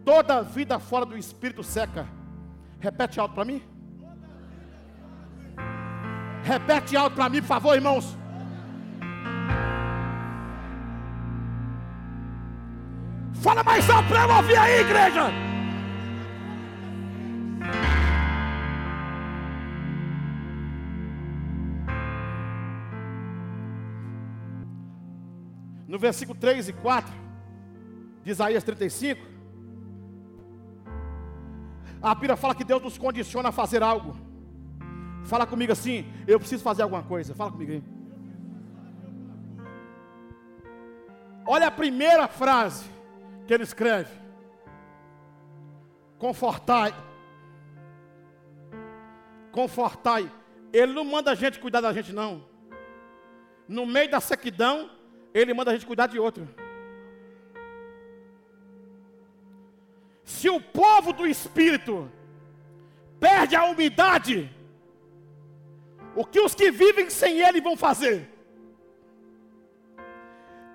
[0.05, 2.07] Toda vida fora do Espírito seca.
[2.81, 3.63] Repete alto para mim.
[6.43, 8.17] Repete alto para mim, por favor, irmãos.
[13.41, 15.31] Fala mais alto para eu ouvir aí, igreja.
[25.87, 27.13] No versículo 3 e 4
[28.25, 29.32] de Isaías 35,
[32.03, 34.17] a Bíblia fala que Deus nos condiciona a fazer algo.
[35.25, 37.35] Fala comigo assim, eu preciso fazer alguma coisa.
[37.35, 37.83] Fala comigo aí.
[41.47, 42.85] Olha a primeira frase
[43.47, 44.11] que ele escreve:
[46.19, 46.95] Confortai.
[49.53, 50.31] Confortai.
[50.73, 52.45] Ele não manda a gente cuidar da gente, não.
[53.69, 54.91] No meio da sequidão,
[55.35, 56.49] ele manda a gente cuidar de outro.
[60.33, 62.11] Se o povo do Espírito
[63.21, 64.51] perde a umidade,
[66.17, 68.29] o que os que vivem sem Ele vão fazer?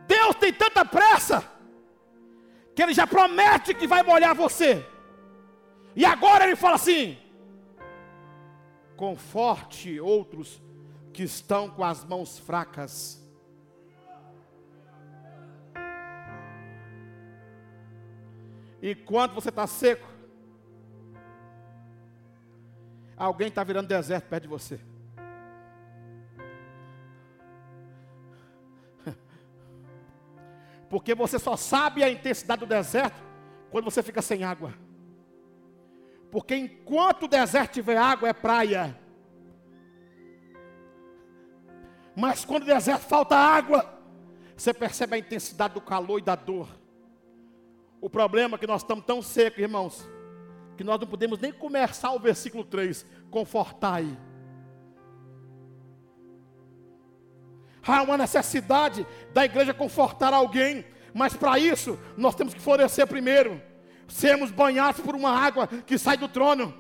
[0.08, 1.44] Deus tem tanta pressa,
[2.74, 4.86] que Ele já promete que vai molhar você,
[5.96, 7.18] e agora Ele fala assim:
[8.96, 10.62] conforte outros
[11.12, 13.27] que estão com as mãos fracas.
[18.82, 20.08] E quando você está seco,
[23.16, 24.80] alguém está virando deserto perto de você.
[30.90, 33.20] Porque você só sabe a intensidade do deserto
[33.72, 34.74] quando você fica sem água.
[36.32, 39.00] Porque enquanto o deserto tiver água, é praia.
[42.16, 43.98] Mas quando o deserto falta água,
[44.56, 46.68] você percebe a intensidade do calor e da dor.
[48.08, 50.10] O problema é que nós estamos tão secos, irmãos,
[50.78, 54.18] que nós não podemos nem começar o versículo 3, confortai.
[57.86, 63.62] Há uma necessidade da igreja confortar alguém, mas para isso nós temos que florescer primeiro,
[64.08, 66.74] sermos banhados por uma água que sai do trono.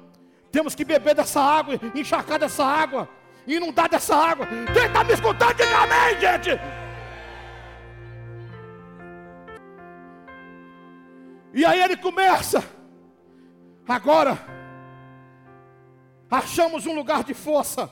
[0.49, 3.09] Temos que beber dessa água, encharcar dessa água,
[3.45, 4.47] inundar dessa água.
[4.73, 6.86] Quem está me escutando, diga amém, gente.
[11.57, 12.63] E aí ele começa.
[13.89, 14.37] Agora,
[16.29, 17.89] achamos um lugar de força.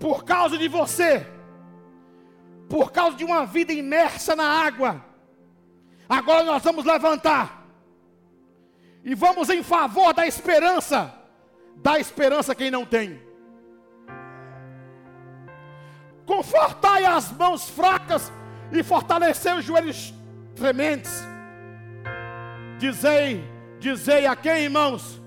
[0.00, 1.24] Por causa de você,
[2.68, 5.00] por causa de uma vida imersa na água,
[6.08, 7.64] agora nós vamos levantar
[9.04, 11.14] e vamos em favor da esperança,
[11.76, 13.22] da esperança quem não tem.
[16.26, 18.32] Confortai as mãos fracas
[18.72, 20.14] e fortalecer os joelhos
[20.54, 21.26] trementes.
[22.78, 23.44] Dizei,
[23.78, 25.20] dizei a quem, irmãos?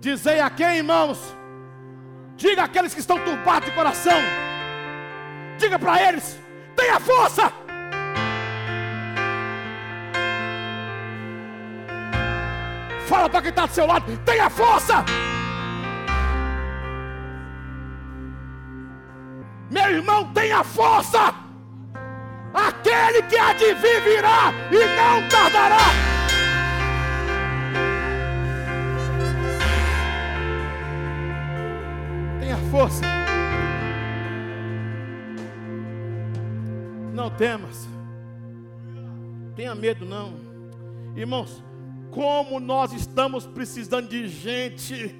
[0.00, 1.18] Dizei a quem, irmãos?
[2.36, 4.20] Diga àqueles que estão turbados de coração.
[5.58, 6.38] Diga para eles:
[6.76, 7.52] tenha força.
[13.06, 15.04] Fala para quem está do seu lado: tenha força.
[19.70, 21.41] Meu irmão, tenha força.
[22.54, 25.78] Aquele que há de vir virá e não tardará.
[32.40, 33.04] Tenha força.
[37.14, 37.88] Não temas.
[39.54, 40.34] Tenha medo não.
[41.14, 41.62] Irmãos,
[42.10, 45.14] como nós estamos precisando de gente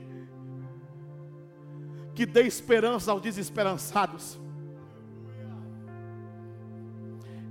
[2.14, 4.41] que dê esperança aos desesperançados.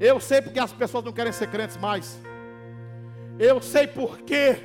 [0.02, 2.20] Eu sei porque as pessoas não querem ser crentes mais.
[3.38, 4.58] Eu sei porque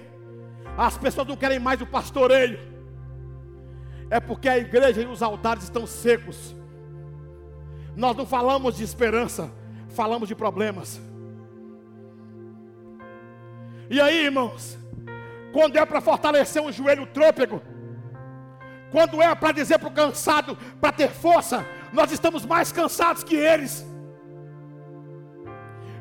[0.79, 2.59] as pessoas não querem mais o pastoreio.
[4.09, 6.57] É porque a igreja e os altares estão secos.
[7.94, 9.53] Nós não falamos de esperança,
[9.90, 10.99] falamos de problemas.
[13.90, 14.79] E aí, irmãos,
[15.53, 17.61] quando é para fortalecer um joelho trôpego,
[18.90, 23.37] quando é para dizer para o cansado, para ter força, nós estamos mais cansados que
[23.37, 23.85] eles.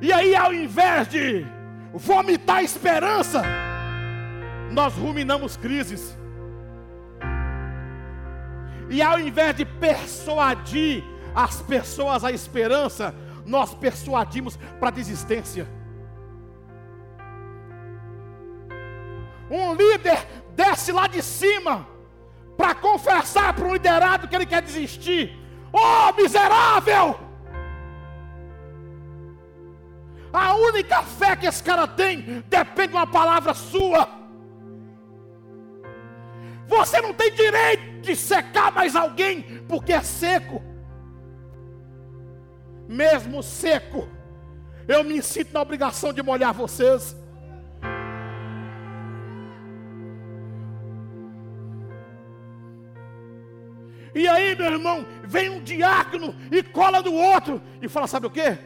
[0.05, 1.43] E aí, ao invés de
[1.91, 3.41] vomitar esperança,
[4.69, 6.15] nós ruminamos crises.
[8.87, 11.03] E ao invés de persuadir
[11.33, 13.15] as pessoas à esperança,
[13.47, 15.67] nós persuadimos para a desistência.
[19.49, 20.19] Um líder
[20.55, 21.87] desce lá de cima
[22.55, 25.35] para confessar para um liderado que ele quer desistir.
[25.73, 27.34] Oh, miserável!
[30.35, 34.09] A única fé que esse cara tem depende de uma palavra sua.
[36.67, 40.61] Você não tem direito de secar mais alguém porque é seco.
[42.85, 44.09] Mesmo seco,
[44.87, 47.15] eu me sinto na obrigação de molhar vocês.
[54.13, 58.29] E aí, meu irmão, vem um diácono e cola do outro e fala: Sabe o
[58.29, 58.57] que?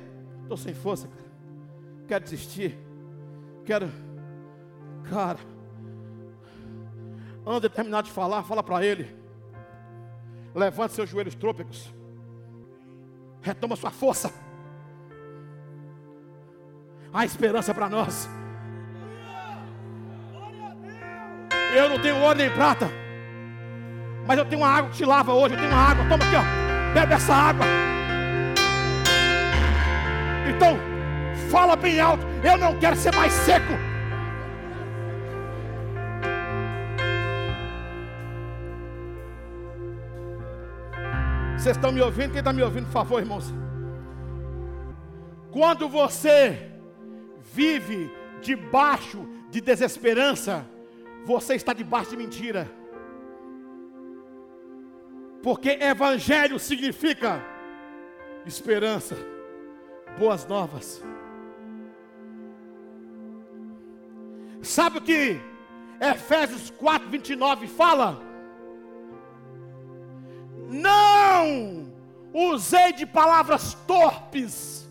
[0.44, 1.29] Estou sem força, cara.
[2.10, 2.76] Quero desistir.
[3.64, 3.88] Quero.
[5.12, 5.38] Cara.
[7.46, 9.16] Antes de terminar de falar, fala para ele.
[10.56, 11.94] Levante seus joelhos trôpegos.
[13.44, 14.34] Retoma sua força.
[17.14, 18.28] Há esperança para nós.
[21.76, 22.90] Eu não tenho ouro nem prata.
[24.26, 25.54] Mas eu tenho uma água que te lava hoje.
[25.54, 26.10] Eu tenho uma água.
[26.10, 26.94] Toma aqui, ó.
[26.96, 27.66] Bebe essa água.
[30.50, 30.89] Então,
[31.50, 32.24] fala bem alto.
[32.44, 33.74] Eu não quero ser mais seco.
[41.58, 42.32] Vocês estão me ouvindo?
[42.32, 43.54] Quem está me ouvindo, por favor, irmãos?
[45.52, 46.72] Quando você
[47.54, 48.10] vive
[48.42, 50.66] debaixo de desesperança,
[51.26, 52.72] você está debaixo de mentira.
[55.44, 57.44] Porque evangelho significa
[58.46, 59.18] esperança,
[60.18, 61.04] boas novas.
[64.62, 65.40] Sabe o que
[66.00, 68.22] Efésios 4, 29 fala?
[70.70, 71.92] Não
[72.34, 74.88] usei de palavras torpes.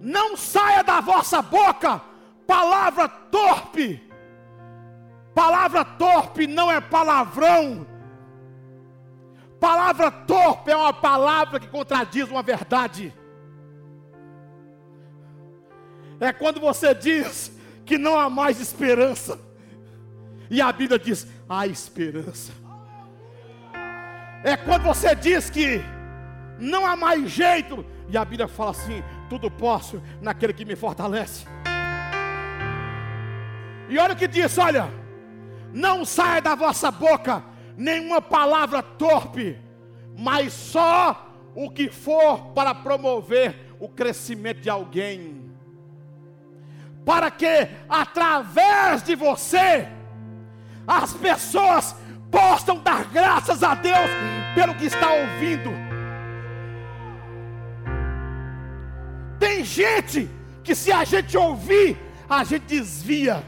[0.00, 2.00] Não saia da vossa boca
[2.46, 4.02] palavra torpe.
[5.34, 7.86] Palavra torpe não é palavrão.
[9.60, 13.12] Palavra torpe é uma palavra que contradiz uma verdade.
[16.20, 17.52] É quando você diz
[17.84, 19.38] que não há mais esperança.
[20.50, 22.66] E a Bíblia diz: há esperança
[24.46, 25.80] é quando você diz que
[26.56, 31.44] não há mais jeito, e a Bíblia fala assim: tudo posso naquele que me fortalece.
[33.88, 34.88] E olha o que diz: olha,
[35.72, 37.42] não saia da vossa boca
[37.76, 39.58] nenhuma palavra torpe,
[40.16, 45.45] mas só o que for para promover o crescimento de alguém,
[47.06, 49.88] para que através de você
[50.84, 51.94] as pessoas
[52.32, 54.10] possam dar graças a Deus
[54.56, 55.70] pelo que está ouvindo.
[59.38, 60.28] Tem gente
[60.64, 61.96] que se a gente ouvir,
[62.28, 63.44] a gente desvia.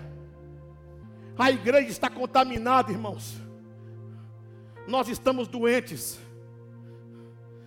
[1.37, 3.41] A igreja está contaminada, irmãos.
[4.87, 6.17] Nós estamos doentes,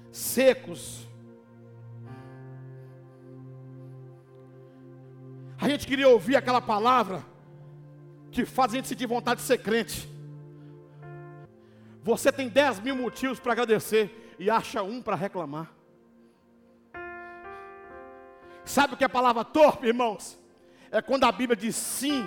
[0.09, 1.05] secos.
[5.61, 7.23] A gente queria ouvir aquela palavra
[8.31, 10.09] que faz a gente sentir vontade de ser crente.
[12.01, 15.71] Você tem 10 mil motivos para agradecer e acha um para reclamar.
[18.65, 20.39] Sabe o que é a palavra torpe, irmãos?
[20.89, 22.23] É quando a Bíblia diz sim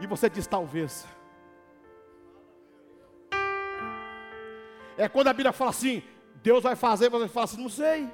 [0.00, 1.06] e você diz talvez.
[4.96, 6.02] É quando a Bíblia fala assim,
[6.42, 8.08] Deus vai fazer, você fala assim, não sei.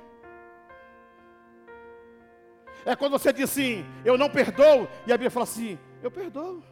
[2.85, 6.62] É quando você diz assim, eu não perdoo, e a Bíblia fala assim, eu perdoo.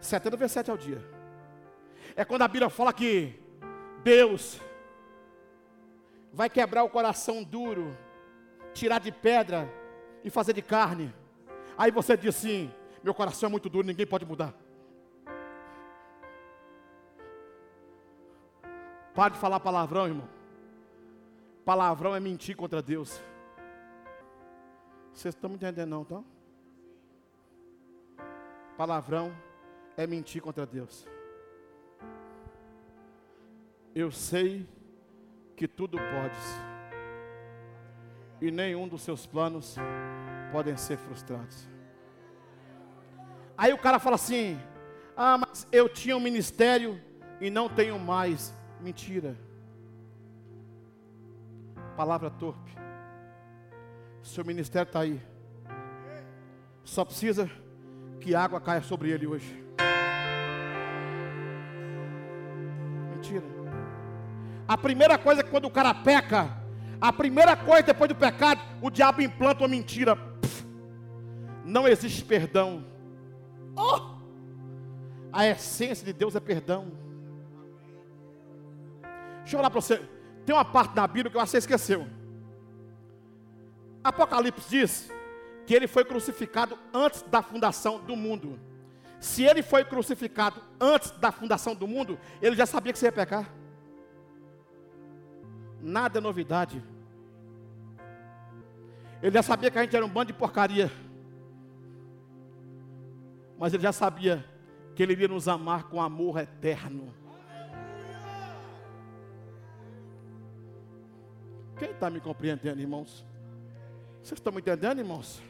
[0.00, 1.02] 70 vezes 7 ao dia.
[2.14, 3.38] É quando a Bíblia fala que
[4.02, 4.60] Deus
[6.32, 7.96] vai quebrar o coração duro,
[8.72, 9.72] tirar de pedra
[10.24, 11.14] e fazer de carne.
[11.76, 12.72] Aí você diz assim:
[13.02, 14.54] meu coração é muito duro, ninguém pode mudar.
[19.14, 20.28] Pare de falar palavrão, irmão.
[21.64, 23.20] Palavrão é mentir contra Deus.
[25.12, 26.22] Vocês estão me entendendo, não, tá?
[28.76, 29.36] Palavrão
[29.96, 31.06] é mentir contra Deus.
[33.94, 34.66] Eu sei
[35.56, 36.70] que tudo podes,
[38.40, 39.76] e nenhum dos seus planos
[40.50, 41.68] podem ser frustrados.
[43.56, 44.58] Aí o cara fala assim:
[45.14, 46.98] Ah, mas eu tinha um ministério
[47.40, 48.54] e não tenho mais.
[48.80, 49.36] Mentira.
[51.94, 52.79] Palavra torpe.
[54.22, 55.20] Seu ministério está aí.
[56.84, 57.50] Só precisa
[58.20, 59.64] que água caia sobre ele hoje.
[63.14, 63.44] Mentira.
[64.68, 66.56] A primeira coisa é que quando o cara peca,
[67.00, 70.14] a primeira coisa depois do pecado, o diabo implanta uma mentira.
[70.14, 70.66] Pff,
[71.64, 72.84] não existe perdão.
[73.76, 74.20] Oh!
[75.32, 76.92] A essência de Deus é perdão.
[79.38, 80.02] Deixa eu falar para você.
[80.44, 82.19] Tem uma parte da Bíblia que eu acho que você esqueceu.
[84.02, 85.10] Apocalipse diz
[85.66, 88.58] que ele foi crucificado antes da fundação do mundo.
[89.20, 93.12] Se ele foi crucificado antes da fundação do mundo, ele já sabia que você ia
[93.12, 93.60] pecar
[95.82, 96.82] nada é novidade.
[99.22, 100.90] Ele já sabia que a gente era um bando de porcaria.
[103.58, 104.44] Mas ele já sabia
[104.94, 107.14] que ele iria nos amar com amor eterno.
[111.78, 113.24] Quem está me compreendendo, irmãos?
[114.22, 115.42] Vocês estão me entendendo, irmãos?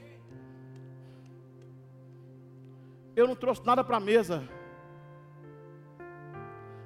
[3.16, 4.48] Eu não trouxe nada para a mesa.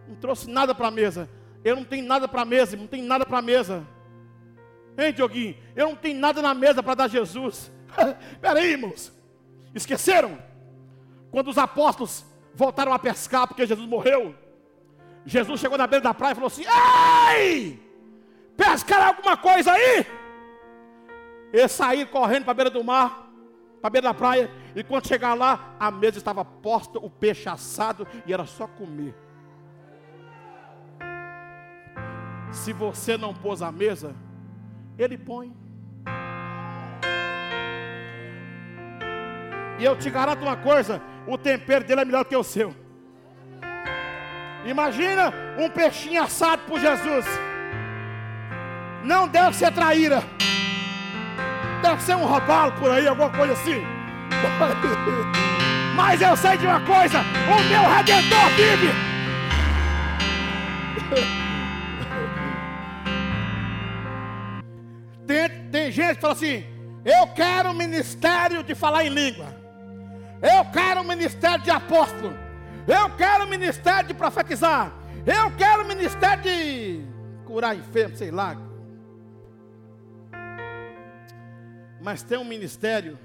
[0.09, 1.29] Não trouxe nada para a mesa.
[1.65, 3.87] Eu não tenho nada para a mesa, não tenho nada para a mesa.
[4.99, 5.57] Hein, Dioguinho?
[5.75, 7.73] Eu não tenho nada na mesa para dar Jesus.
[8.33, 9.13] Espera aí, irmãos.
[9.75, 10.39] Esqueceram?
[11.31, 12.25] Quando os apóstolos
[12.55, 14.35] voltaram a pescar porque Jesus morreu,
[15.27, 16.65] Jesus chegou na beira da praia e falou assim:
[17.37, 17.83] Ei!
[18.57, 20.07] Pescar alguma coisa aí?
[21.55, 23.31] Eles saíram correndo para a beira do mar,
[23.81, 27.49] para a beira da praia, e quando chegar lá, a mesa estava posta, o peixe
[27.49, 29.15] assado, e era só comer.
[32.51, 34.17] Se você não pôs a mesa,
[34.99, 35.57] ele põe.
[39.79, 42.75] E eu te garanto uma coisa: o tempero dele é melhor que o seu.
[44.67, 47.25] Imagina um peixinho assado por Jesus.
[49.05, 50.21] Não deve ser traíra.
[52.01, 53.83] Ser um robalo por aí, alguma coisa assim.
[55.97, 58.93] Mas eu sei de uma coisa: o meu redentor vive.
[65.27, 66.65] Tem, tem gente que fala assim:
[67.05, 69.47] eu quero o ministério de falar em língua,
[70.43, 72.37] eu quero o ministério de apóstolo,
[72.87, 74.93] eu quero o ministério de profetizar,
[75.27, 77.01] eu quero o ministério de
[77.47, 78.55] curar enfermo, sei lá.
[82.05, 83.19] Mas tem um ministério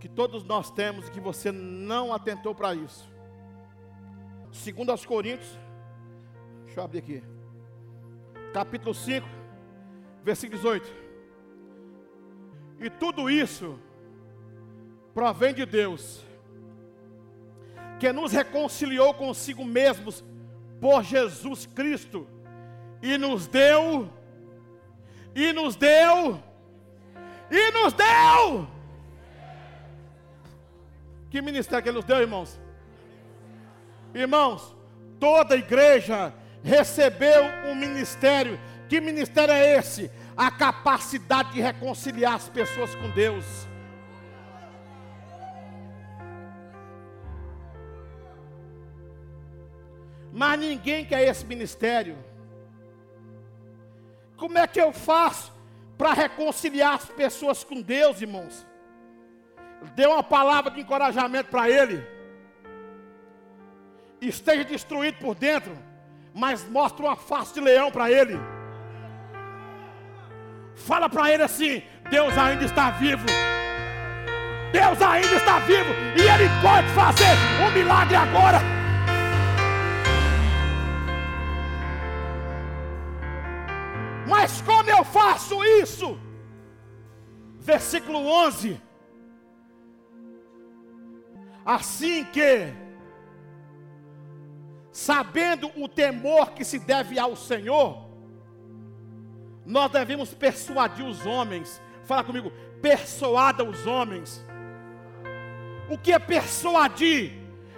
[0.00, 3.08] que todos nós temos e que você não atentou para isso.
[4.50, 5.56] Segundo aos Coríntios,
[6.64, 7.22] deixa eu abrir aqui.
[8.52, 9.28] Capítulo 5
[10.24, 10.92] versículo 18.
[12.80, 13.78] E tudo isso
[15.14, 16.24] provém de Deus,
[18.00, 20.24] que nos reconciliou consigo mesmos
[20.80, 22.26] por Jesus Cristo
[23.00, 24.10] e nos deu
[25.32, 26.42] e nos deu
[27.56, 28.74] e nos deu
[31.30, 32.60] que ministério que ele nos deu, irmãos?
[34.14, 34.76] Irmãos,
[35.18, 36.32] toda igreja
[36.62, 38.56] recebeu um ministério
[38.88, 40.10] que ministério é esse?
[40.36, 43.44] A capacidade de reconciliar as pessoas com Deus.
[50.32, 52.16] Mas ninguém quer esse ministério.
[54.36, 55.52] Como é que eu faço
[55.96, 58.66] para reconciliar as pessoas com Deus, irmãos?
[59.94, 62.04] Dê uma palavra de encorajamento para ele.
[64.20, 65.76] Esteja destruído por dentro,
[66.34, 68.38] mas mostre uma face de leão para ele.
[70.74, 73.26] Fala para ele assim: Deus ainda está vivo.
[74.74, 78.83] Deus ainda está vivo e Ele pode fazer um milagre agora.
[85.34, 86.18] Faço isso?
[87.58, 88.80] Versículo 11.
[91.64, 92.72] Assim que,
[94.92, 98.06] sabendo o temor que se deve ao Senhor,
[99.66, 101.82] nós devemos persuadir os homens.
[102.04, 104.44] Fala comigo, persuada os homens.
[105.90, 107.32] O que é persuadir?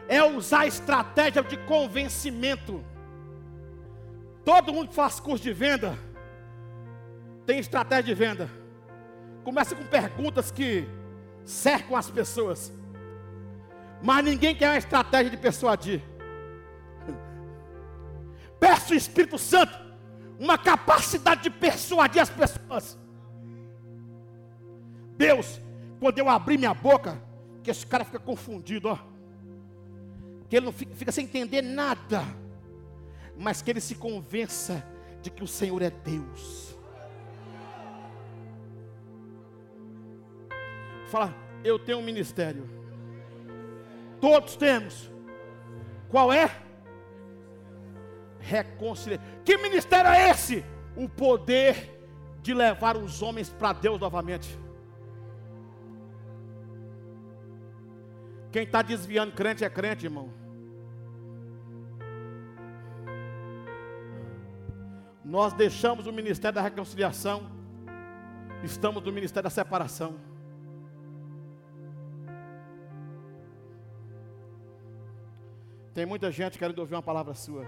[0.09, 2.85] É usar estratégia de convencimento.
[4.45, 5.99] Todo mundo faz curso de venda
[7.47, 8.51] tem estratégia de venda.
[9.45, 10.87] Começa com perguntas que
[11.45, 12.73] cercam as pessoas.
[14.03, 16.03] Mas ninguém quer uma estratégia de persuadir.
[18.59, 19.87] Peça o Espírito Santo
[20.39, 22.99] uma capacidade de persuadir as pessoas.
[25.17, 25.61] Deus,
[25.99, 27.21] quando eu abrir minha boca,
[27.63, 28.99] que esse cara fica confundido, ó.
[30.49, 32.23] Que ele não fica, fica sem entender nada.
[33.39, 34.85] Mas que ele se convença
[35.23, 36.76] de que o Senhor é Deus.
[41.07, 41.35] Fala,
[41.65, 42.69] eu tenho um ministério.
[44.21, 45.11] Todos temos.
[46.09, 46.67] Qual é?
[48.47, 49.21] reconciliar.
[49.45, 50.65] Que ministério é esse?
[50.97, 51.93] O poder
[52.41, 54.57] de levar os homens para Deus novamente.
[58.53, 60.33] Quem está desviando crente é crente, irmão.
[65.25, 67.51] Nós deixamos o ministério da reconciliação,
[68.63, 70.15] estamos no ministério da separação.
[75.97, 77.65] Tem muita gente querendo ouvir uma palavra sua.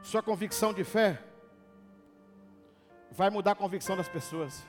[0.00, 1.22] Sua convicção de fé
[3.10, 4.66] vai mudar a convicção das pessoas.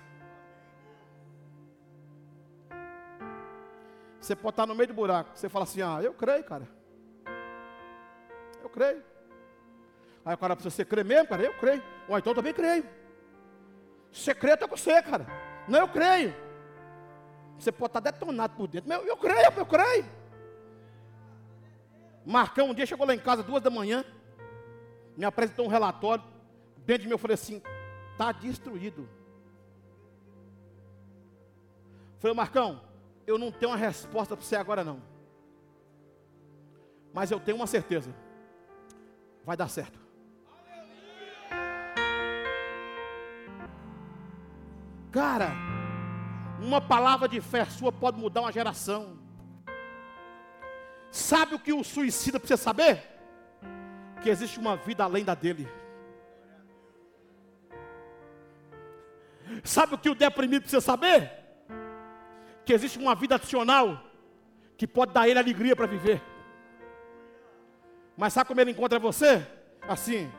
[4.20, 5.32] Você pode estar no meio do buraco.
[5.34, 6.68] Você fala assim: Ah, eu creio, cara.
[8.62, 9.02] Eu creio.
[10.26, 11.42] Aí o cara precisa, você crê mesmo, cara?
[11.42, 11.82] Eu creio.
[12.10, 12.86] Ou então eu também creio.
[14.12, 15.26] Você crê, eu estou com você, cara.
[15.70, 16.36] Não, eu creio.
[17.64, 18.92] Você pode estar detonado por dentro.
[18.92, 20.06] Eu, eu creio, eu creio.
[22.26, 24.04] Marcão um dia chegou lá em casa, duas da manhã.
[25.16, 26.24] Me apresentou um relatório.
[26.86, 27.62] Dentro de mim eu falei assim:
[28.12, 29.08] está destruído.
[32.20, 32.82] Falei, Marcão,
[33.26, 35.02] eu não tenho uma resposta para você agora não.
[37.14, 38.14] Mas eu tenho uma certeza.
[39.46, 40.00] Vai dar certo.
[45.12, 45.73] Cara,
[46.60, 49.18] uma palavra de fé sua pode mudar uma geração.
[51.12, 53.04] Sabe o que o suicida precisa saber?
[54.22, 55.68] Que existe uma vida além da dele.
[59.64, 61.32] Sabe o que o deprimido precisa saber?
[62.66, 64.02] Que existe uma vida adicional
[64.78, 66.22] que pode dar ele alegria para viver.
[68.18, 69.46] Mas sabe como ele encontra você?
[69.88, 70.32] Assim,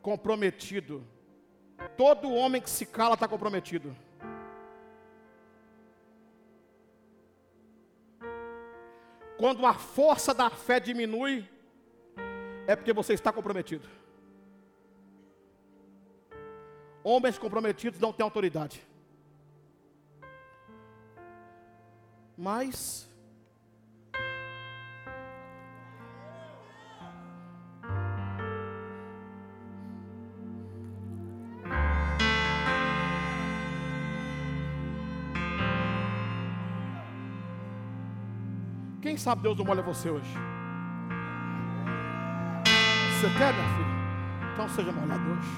[0.00, 1.06] comprometido.
[1.96, 3.94] Todo homem que se cala está comprometido.
[9.42, 11.44] Quando a força da fé diminui,
[12.64, 13.88] é porque você está comprometido.
[17.02, 18.86] Homens comprometidos não têm autoridade.
[22.38, 23.11] Mas
[39.12, 40.34] Quem sabe Deus não molha você hoje?
[43.20, 44.54] Você quer, minha filha?
[44.54, 45.48] Então seja molhado hoje.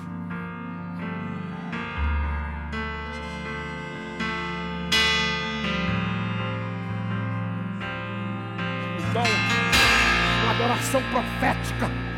[10.42, 12.13] uma adoração profética.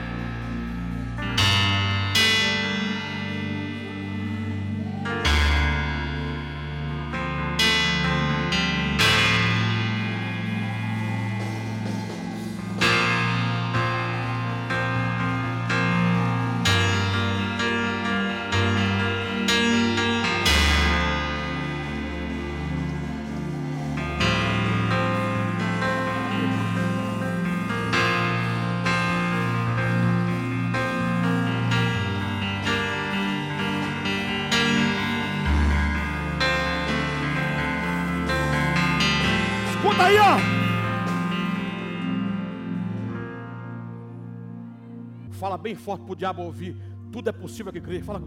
[45.47, 46.77] Fala bem forte para o diabo ouvir.
[47.13, 48.03] Tudo é possível que crê.
[48.03, 48.21] Fala.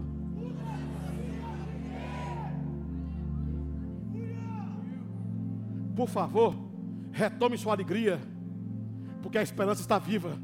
[5.94, 6.54] Por favor,
[7.12, 8.18] retome sua alegria,
[9.20, 10.38] porque a esperança está viva.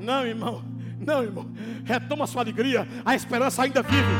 [0.00, 0.64] Não, irmão,
[0.98, 1.50] não, irmão,
[1.84, 4.14] retoma sua alegria, a esperança ainda vive.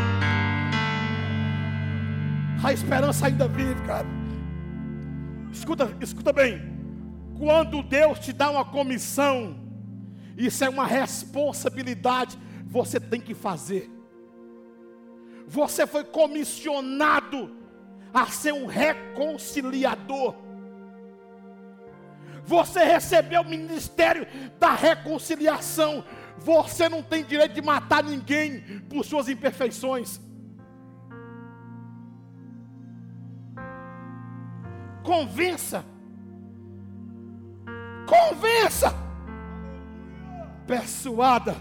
[2.63, 4.07] A esperança ainda vive, cara.
[5.51, 6.61] Escuta, escuta bem.
[7.39, 9.64] Quando Deus te dá uma comissão,
[10.37, 13.91] isso é uma responsabilidade, você tem que fazer.
[15.47, 17.57] Você foi comissionado
[18.13, 20.35] a ser um reconciliador.
[22.45, 24.27] Você recebeu o ministério
[24.59, 26.05] da reconciliação.
[26.39, 30.21] Você não tem direito de matar ninguém por suas imperfeições.
[35.03, 35.85] Convença.
[38.07, 39.04] Convença.
[40.67, 41.57] Persuada.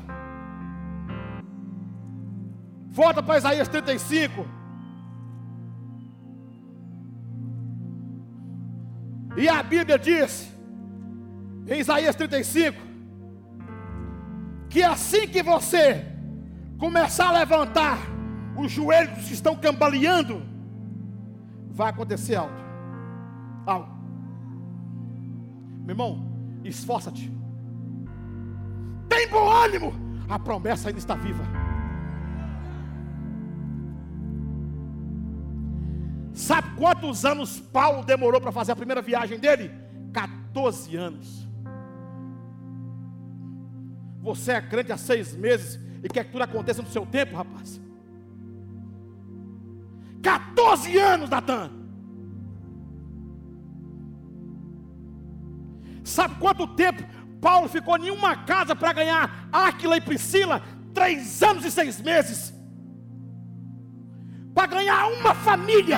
[2.89, 4.45] Volta para Isaías 35.
[9.35, 10.51] E a Bíblia diz,
[11.67, 12.79] em Isaías 35,
[14.69, 16.05] que assim que você
[16.77, 17.97] começar a levantar
[18.55, 20.43] os joelhos que estão cambaleando,
[21.71, 22.63] vai acontecer algo
[23.65, 23.89] algo.
[25.85, 26.25] Meu irmão,
[26.63, 27.31] esforça-te.
[29.23, 29.93] Tem bom ânimo.
[30.27, 31.45] A promessa ainda está viva.
[36.33, 39.71] Sabe quantos anos Paulo demorou para fazer a primeira viagem dele?
[40.11, 41.47] 14 anos.
[44.21, 47.79] Você é crente há seis meses e quer que tudo aconteça no seu tempo, rapaz.
[50.21, 51.71] 14 anos, Natan.
[56.03, 57.01] Sabe quanto tempo
[57.43, 60.61] Paulo ficou em uma casa para ganhar Áquila e Priscila?
[60.93, 62.53] três anos e seis meses
[64.53, 65.97] para ganhar uma família,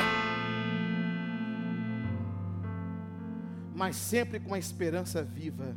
[3.76, 5.76] mas sempre com a esperança viva.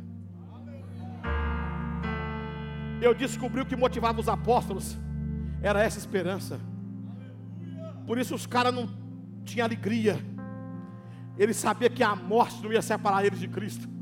[3.01, 4.97] Eu descobri o que motivava os apóstolos,
[5.61, 6.59] era essa esperança.
[8.07, 8.89] Por isso os caras não
[9.43, 10.17] tinham alegria.
[11.37, 13.98] Eles sabiam que a morte não ia separar eles de Cristo.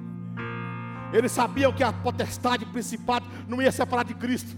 [1.14, 4.55] Eles sabiam que a potestade, principado, não ia separar de Cristo.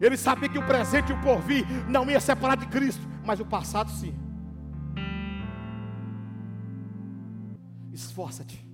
[0.00, 3.44] Eles sabiam que o presente e o porvir não ia separar de Cristo, mas o
[3.44, 4.14] passado sim.
[7.92, 8.66] Esforça-te.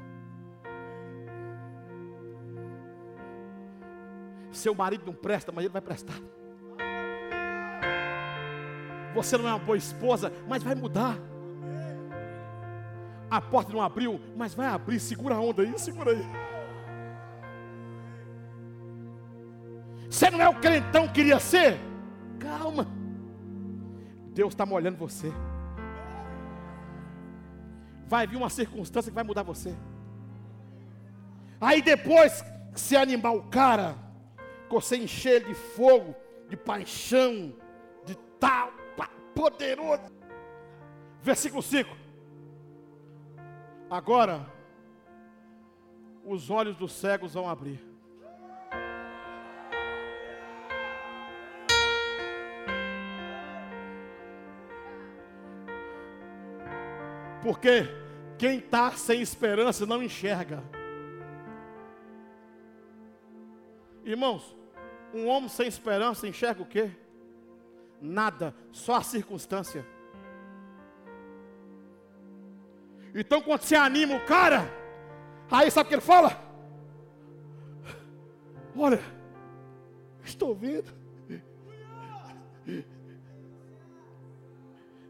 [4.50, 6.16] Seu marido não presta, mas ele vai prestar.
[9.14, 11.16] Você não é uma boa esposa, mas vai mudar.
[13.30, 14.98] A porta não abriu, mas vai abrir.
[15.00, 16.51] Segura a onda aí, segura aí.
[20.22, 21.80] Você não é o crentão que queria ser?
[22.38, 22.86] Calma.
[24.32, 25.32] Deus está molhando você.
[28.06, 29.74] Vai vir uma circunstância que vai mudar você.
[31.60, 33.96] Aí depois que você animar o cara,
[34.68, 36.14] que você encher ele de fogo,
[36.48, 37.52] de paixão,
[38.04, 38.70] de tal,
[39.34, 40.04] poderoso.
[41.20, 41.90] Versículo 5.
[43.90, 44.46] Agora,
[46.24, 47.91] os olhos dos cegos vão abrir.
[57.42, 57.88] Porque
[58.38, 60.62] quem está sem esperança não enxerga.
[64.04, 64.56] Irmãos,
[65.12, 66.90] um homem sem esperança enxerga o quê?
[68.00, 69.86] Nada, só a circunstância.
[73.14, 74.62] Então quando você anima o cara,
[75.50, 76.40] aí sabe o que ele fala?
[78.76, 79.00] Olha,
[80.24, 80.92] estou vendo.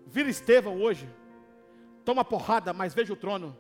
[0.06, 1.08] Vira Estevão hoje.
[2.05, 3.57] Toma porrada, mas veja o trono.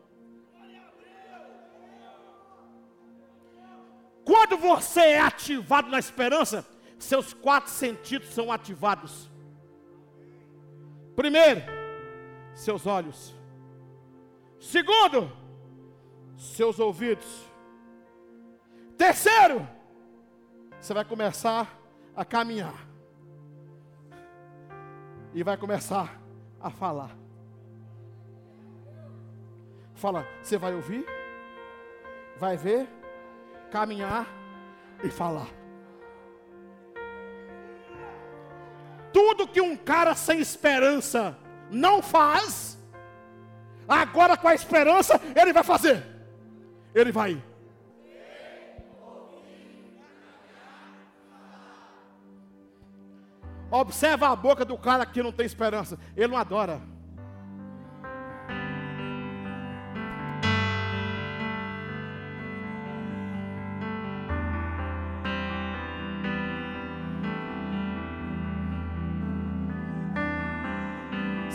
[4.24, 6.66] Quando você é ativado na esperança,
[6.98, 9.30] seus quatro sentidos são ativados.
[11.16, 11.60] Primeiro,
[12.54, 13.34] seus olhos.
[14.60, 15.30] Segundo,
[16.36, 17.26] seus ouvidos.
[18.96, 19.66] Terceiro,
[20.80, 21.76] você vai começar
[22.14, 22.86] a caminhar.
[25.34, 26.20] E vai começar
[26.60, 27.21] a falar.
[30.02, 31.06] Fala, você vai ouvir,
[32.36, 32.88] vai ver,
[33.70, 34.26] caminhar
[35.04, 35.46] e falar.
[39.12, 41.38] Tudo que um cara sem esperança
[41.70, 42.72] não faz,
[43.88, 46.04] Agora com a esperança, ele vai fazer.
[46.94, 47.42] Ele vai.
[53.70, 55.98] Observa a boca do cara que não tem esperança.
[56.16, 56.91] Ele não adora.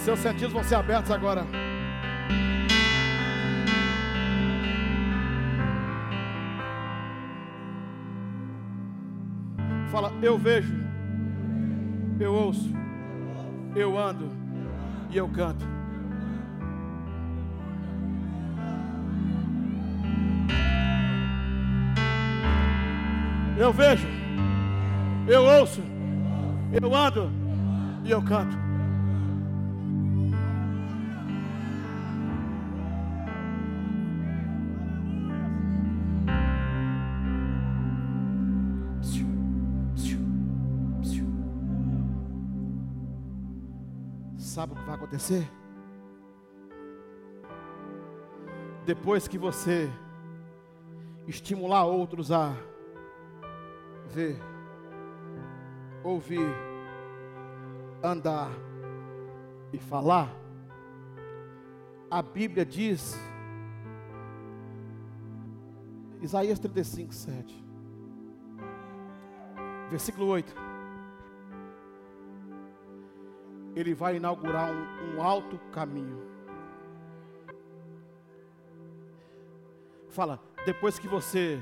[0.08, 1.46] Seus sentidos vão ser abertos agora.
[9.92, 10.74] Fala, eu vejo,
[12.22, 12.74] eu ouço,
[13.76, 14.32] eu ando
[15.10, 15.66] e eu canto.
[23.58, 24.08] Eu vejo,
[25.28, 25.84] eu ouço,
[26.82, 27.30] eu ando
[28.06, 28.67] e eu canto.
[44.58, 45.48] Sabe o que vai acontecer?
[48.88, 49.88] Depois que você
[51.28, 52.56] estimular outros a
[54.08, 54.36] ver,
[56.04, 56.50] ouvir,
[58.02, 58.50] andar
[59.72, 60.36] e falar,
[62.10, 63.16] a Bíblia diz,
[66.20, 67.64] Isaías 35, 7,
[69.92, 70.67] versículo 8.
[73.78, 76.26] Ele vai inaugurar um, um alto caminho.
[80.10, 81.62] Fala, depois que você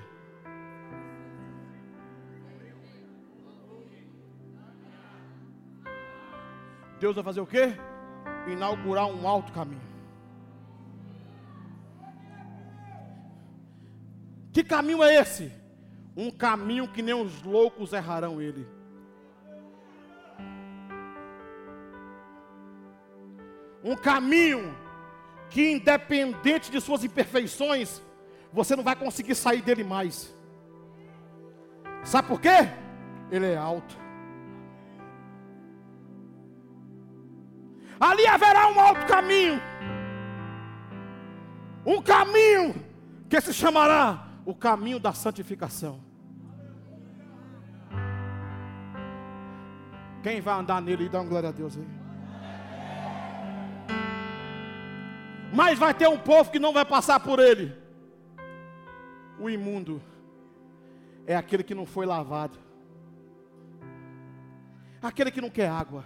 [7.00, 7.74] Deus vai fazer o quê?
[8.48, 9.82] Inaugurar um alto caminho.
[14.54, 15.52] Que caminho é esse?
[16.16, 18.66] Um caminho que nem os loucos errarão ele.
[23.86, 24.76] Um caminho
[25.48, 28.02] que, independente de suas imperfeições,
[28.52, 30.34] você não vai conseguir sair dele mais.
[32.04, 32.68] Sabe por quê?
[33.30, 33.96] Ele é alto.
[38.00, 39.62] Ali haverá um alto caminho.
[41.86, 42.74] Um caminho
[43.30, 46.04] que se chamará o caminho da santificação.
[50.24, 52.05] Quem vai andar nele e dar uma glória a Deus aí?
[55.56, 57.74] Mas vai ter um povo que não vai passar por ele.
[59.40, 60.02] O imundo
[61.26, 62.58] é aquele que não foi lavado,
[65.02, 66.06] aquele que não quer água,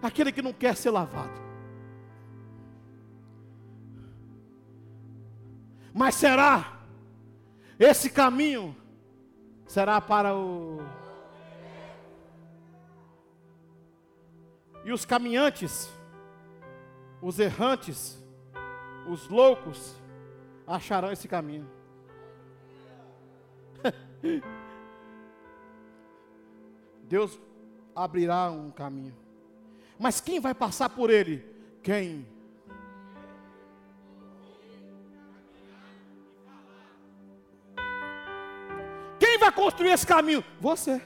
[0.00, 1.40] aquele que não quer ser lavado.
[5.92, 6.76] Mas será
[7.78, 8.76] esse caminho
[9.66, 10.80] será para o
[14.86, 15.90] e os caminhantes,
[17.20, 18.16] os errantes,
[19.08, 19.96] os loucos
[20.64, 21.68] acharão esse caminho.
[27.02, 27.36] Deus
[27.96, 29.16] abrirá um caminho.
[29.98, 31.44] Mas quem vai passar por ele?
[31.82, 32.24] Quem?
[39.18, 40.44] Quem vai construir esse caminho?
[40.60, 41.02] Você.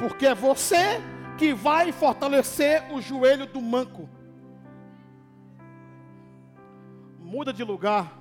[0.00, 0.98] Porque é você
[1.36, 4.08] que vai fortalecer o joelho do manco.
[7.18, 8.18] Muda de lugar,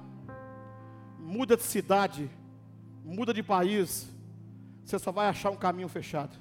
[1.17, 2.29] muda de cidade,
[3.01, 4.13] muda de país,
[4.83, 6.37] você só vai achar um caminho fechado.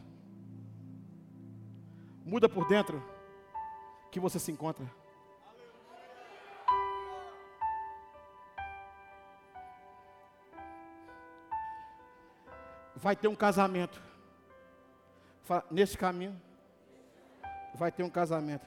[2.25, 3.01] Muda por dentro,
[4.11, 4.85] que você se encontra.
[12.97, 14.08] Vai ter um casamento.
[15.71, 16.39] Nesse caminho,
[17.75, 18.67] vai ter um casamento.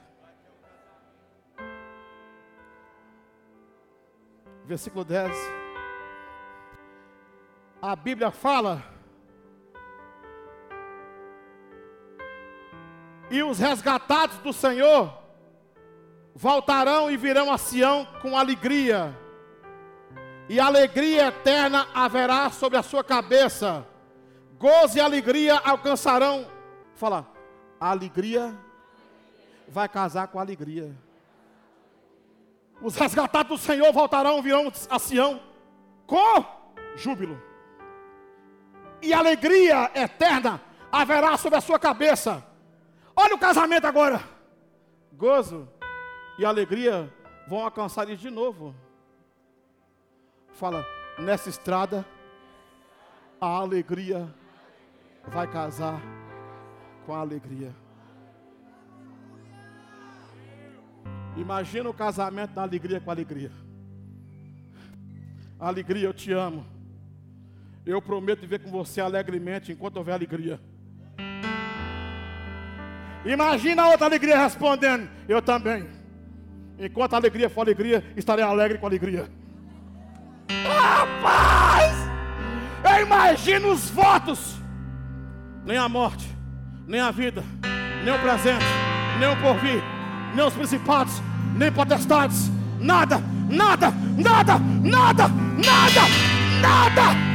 [4.64, 5.32] Versículo 10.
[7.80, 8.82] A Bíblia fala.
[13.30, 15.12] E os resgatados do Senhor
[16.34, 19.18] voltarão e virão a Sião com alegria.
[20.48, 23.86] E alegria eterna haverá sobre a sua cabeça.
[24.58, 26.51] Gozo e alegria alcançarão.
[26.94, 27.26] Fala,
[27.80, 28.56] alegria
[29.68, 30.94] vai casar com alegria.
[32.80, 35.40] Os resgatados do Senhor voltarão, virão a Sião
[36.06, 36.44] com
[36.96, 37.40] júbilo.
[39.00, 42.44] E alegria eterna haverá sobre a sua cabeça.
[43.16, 44.22] Olha o casamento agora.
[45.12, 45.68] Gozo
[46.38, 47.12] e alegria
[47.46, 48.74] vão alcançar eles de novo.
[50.54, 50.86] Fala,
[51.18, 52.04] nessa estrada,
[53.40, 54.32] a alegria
[55.28, 56.00] vai casar
[57.06, 57.72] com a alegria.
[61.36, 63.50] Imagina o casamento da alegria com alegria.
[65.58, 66.66] Alegria, eu te amo.
[67.86, 70.60] Eu prometo viver com você alegremente enquanto houver alegria.
[73.24, 75.88] Imagina a outra alegria respondendo: Eu também.
[76.78, 79.28] Enquanto a alegria for alegria, estarei alegre com alegria.
[80.50, 81.94] Rapaz!
[82.84, 84.56] Eu imagino os votos.
[85.64, 86.26] Nem a morte,
[86.86, 87.42] nem a vida,
[88.04, 88.64] nem o presente,
[89.18, 89.82] nem o porvir
[90.34, 91.22] nem os principados,
[91.56, 96.02] nem potestades, nada, nada, nada, nada, nada,
[96.60, 97.32] nada.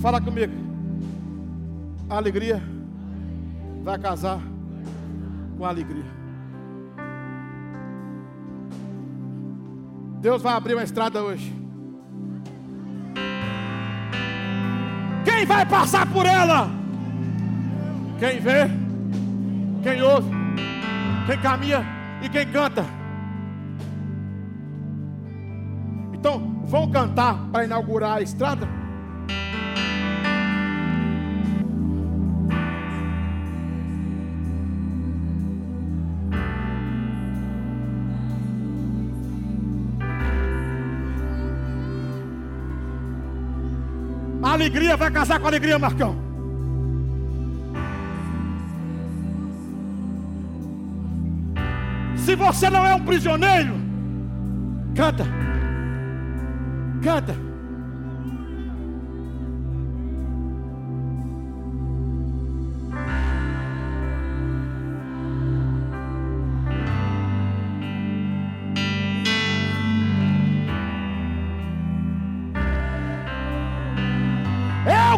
[0.00, 0.54] Fala comigo.
[2.08, 2.60] A alegria
[3.84, 4.40] vai casar
[5.58, 6.19] com a alegria.
[10.20, 11.50] Deus vai abrir uma estrada hoje.
[15.24, 16.68] Quem vai passar por ela?
[18.18, 18.68] Quem vê,
[19.82, 20.30] quem ouve,
[21.26, 21.82] quem caminha
[22.22, 22.84] e quem canta.
[26.12, 28.68] Então, vão cantar para inaugurar a estrada?
[44.60, 46.16] Alegria vai casar com alegria, Marcão.
[52.14, 53.74] Se você não é um prisioneiro,
[54.94, 55.24] canta.
[57.02, 57.49] Canta.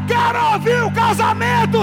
[0.07, 1.78] Quero ouvir o casamento.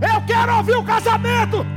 [0.00, 1.69] Eu quero ouvir o casamento.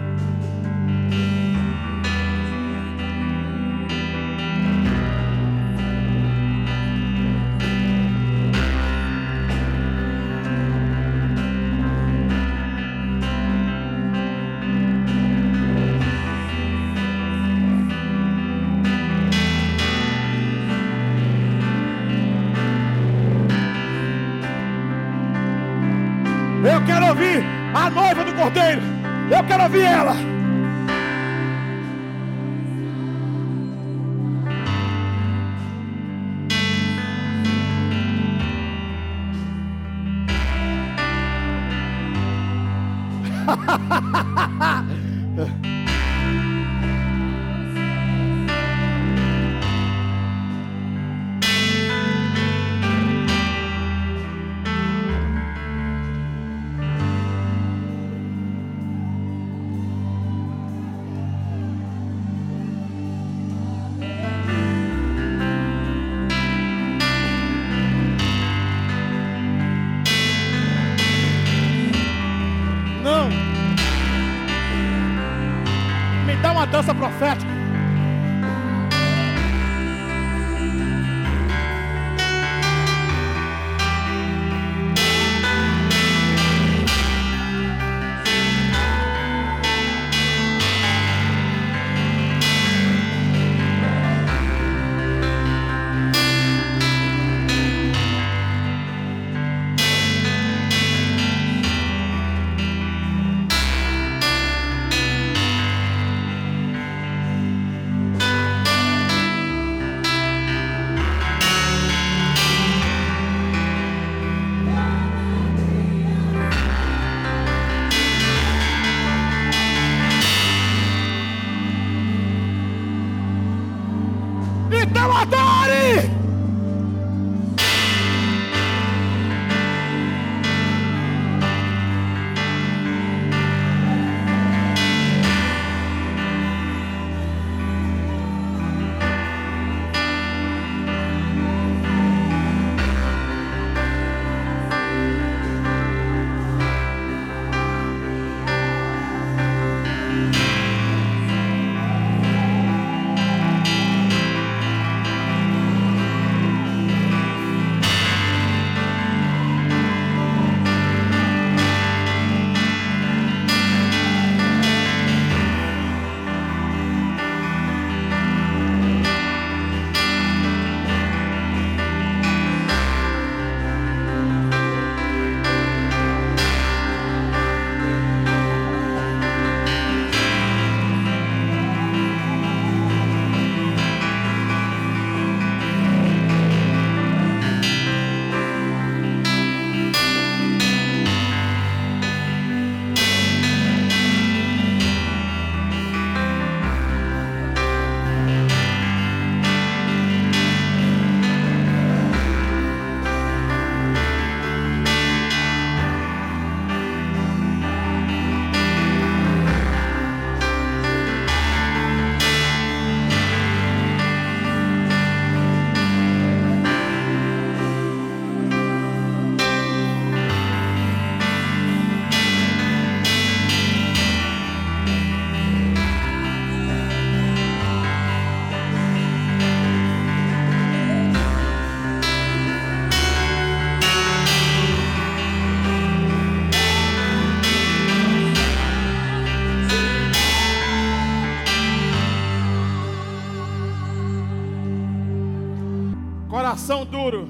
[246.74, 247.28] Coração duro.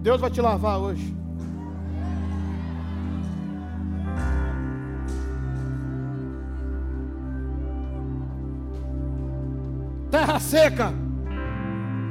[0.00, 1.16] Deus vai te lavar hoje.
[10.10, 10.92] Terra seca.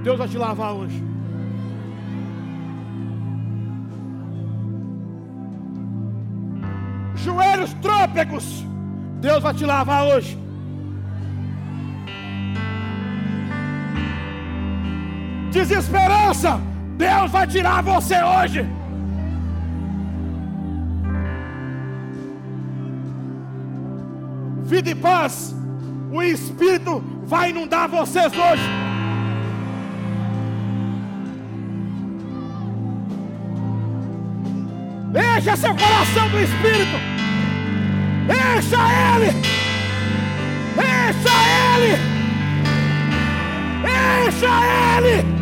[0.03, 1.01] Deus vai te lavar hoje.
[7.15, 8.65] Joelhos trôpegos.
[9.21, 10.42] Deus vai te lavar hoje.
[15.53, 16.59] Desesperança.
[16.97, 18.65] Deus vai tirar você hoje.
[24.63, 25.55] Vida e paz,
[26.11, 28.63] o Espírito vai inundar vocês hoje.
[35.37, 36.97] Encha seu coração do Espírito.
[38.25, 38.81] Encha
[39.13, 39.29] ele.
[40.79, 41.35] Encha
[41.77, 42.13] ele.
[44.27, 44.49] Encha
[44.97, 45.32] ele.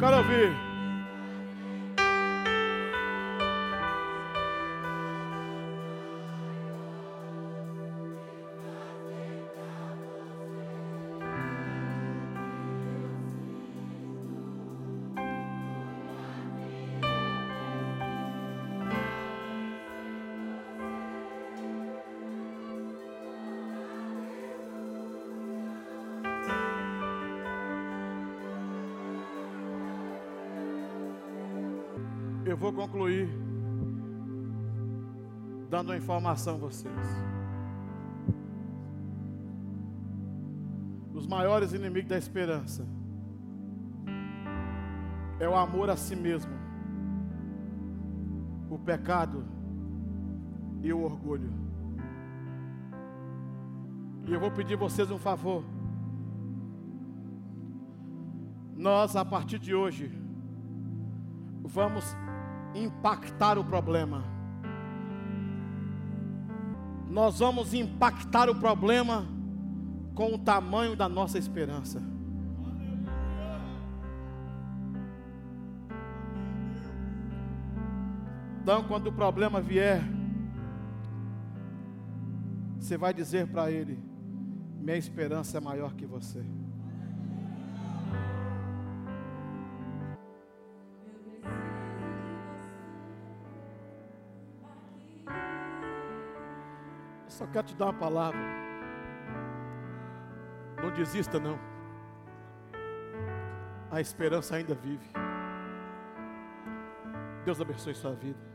[0.00, 0.69] quero ouvir.
[32.50, 33.28] Eu vou concluir
[35.68, 36.92] dando uma informação a vocês.
[41.14, 42.84] Os maiores inimigos da esperança
[45.38, 46.52] é o amor a si mesmo,
[48.68, 49.44] o pecado
[50.82, 51.52] e o orgulho.
[54.26, 55.62] E eu vou pedir vocês um favor.
[58.76, 60.10] Nós, a partir de hoje,
[61.62, 62.16] vamos
[62.74, 64.24] impactar o problema.
[67.08, 69.26] Nós vamos impactar o problema
[70.14, 72.00] com o tamanho da nossa esperança.
[78.62, 80.02] Então, quando o problema vier,
[82.78, 83.98] você vai dizer para ele:
[84.78, 86.59] Minha esperança é maior que você.
[97.40, 98.38] Só quero te dar uma palavra.
[100.76, 101.58] Não desista, não.
[103.90, 105.10] A esperança ainda vive.
[107.46, 108.49] Deus abençoe sua vida.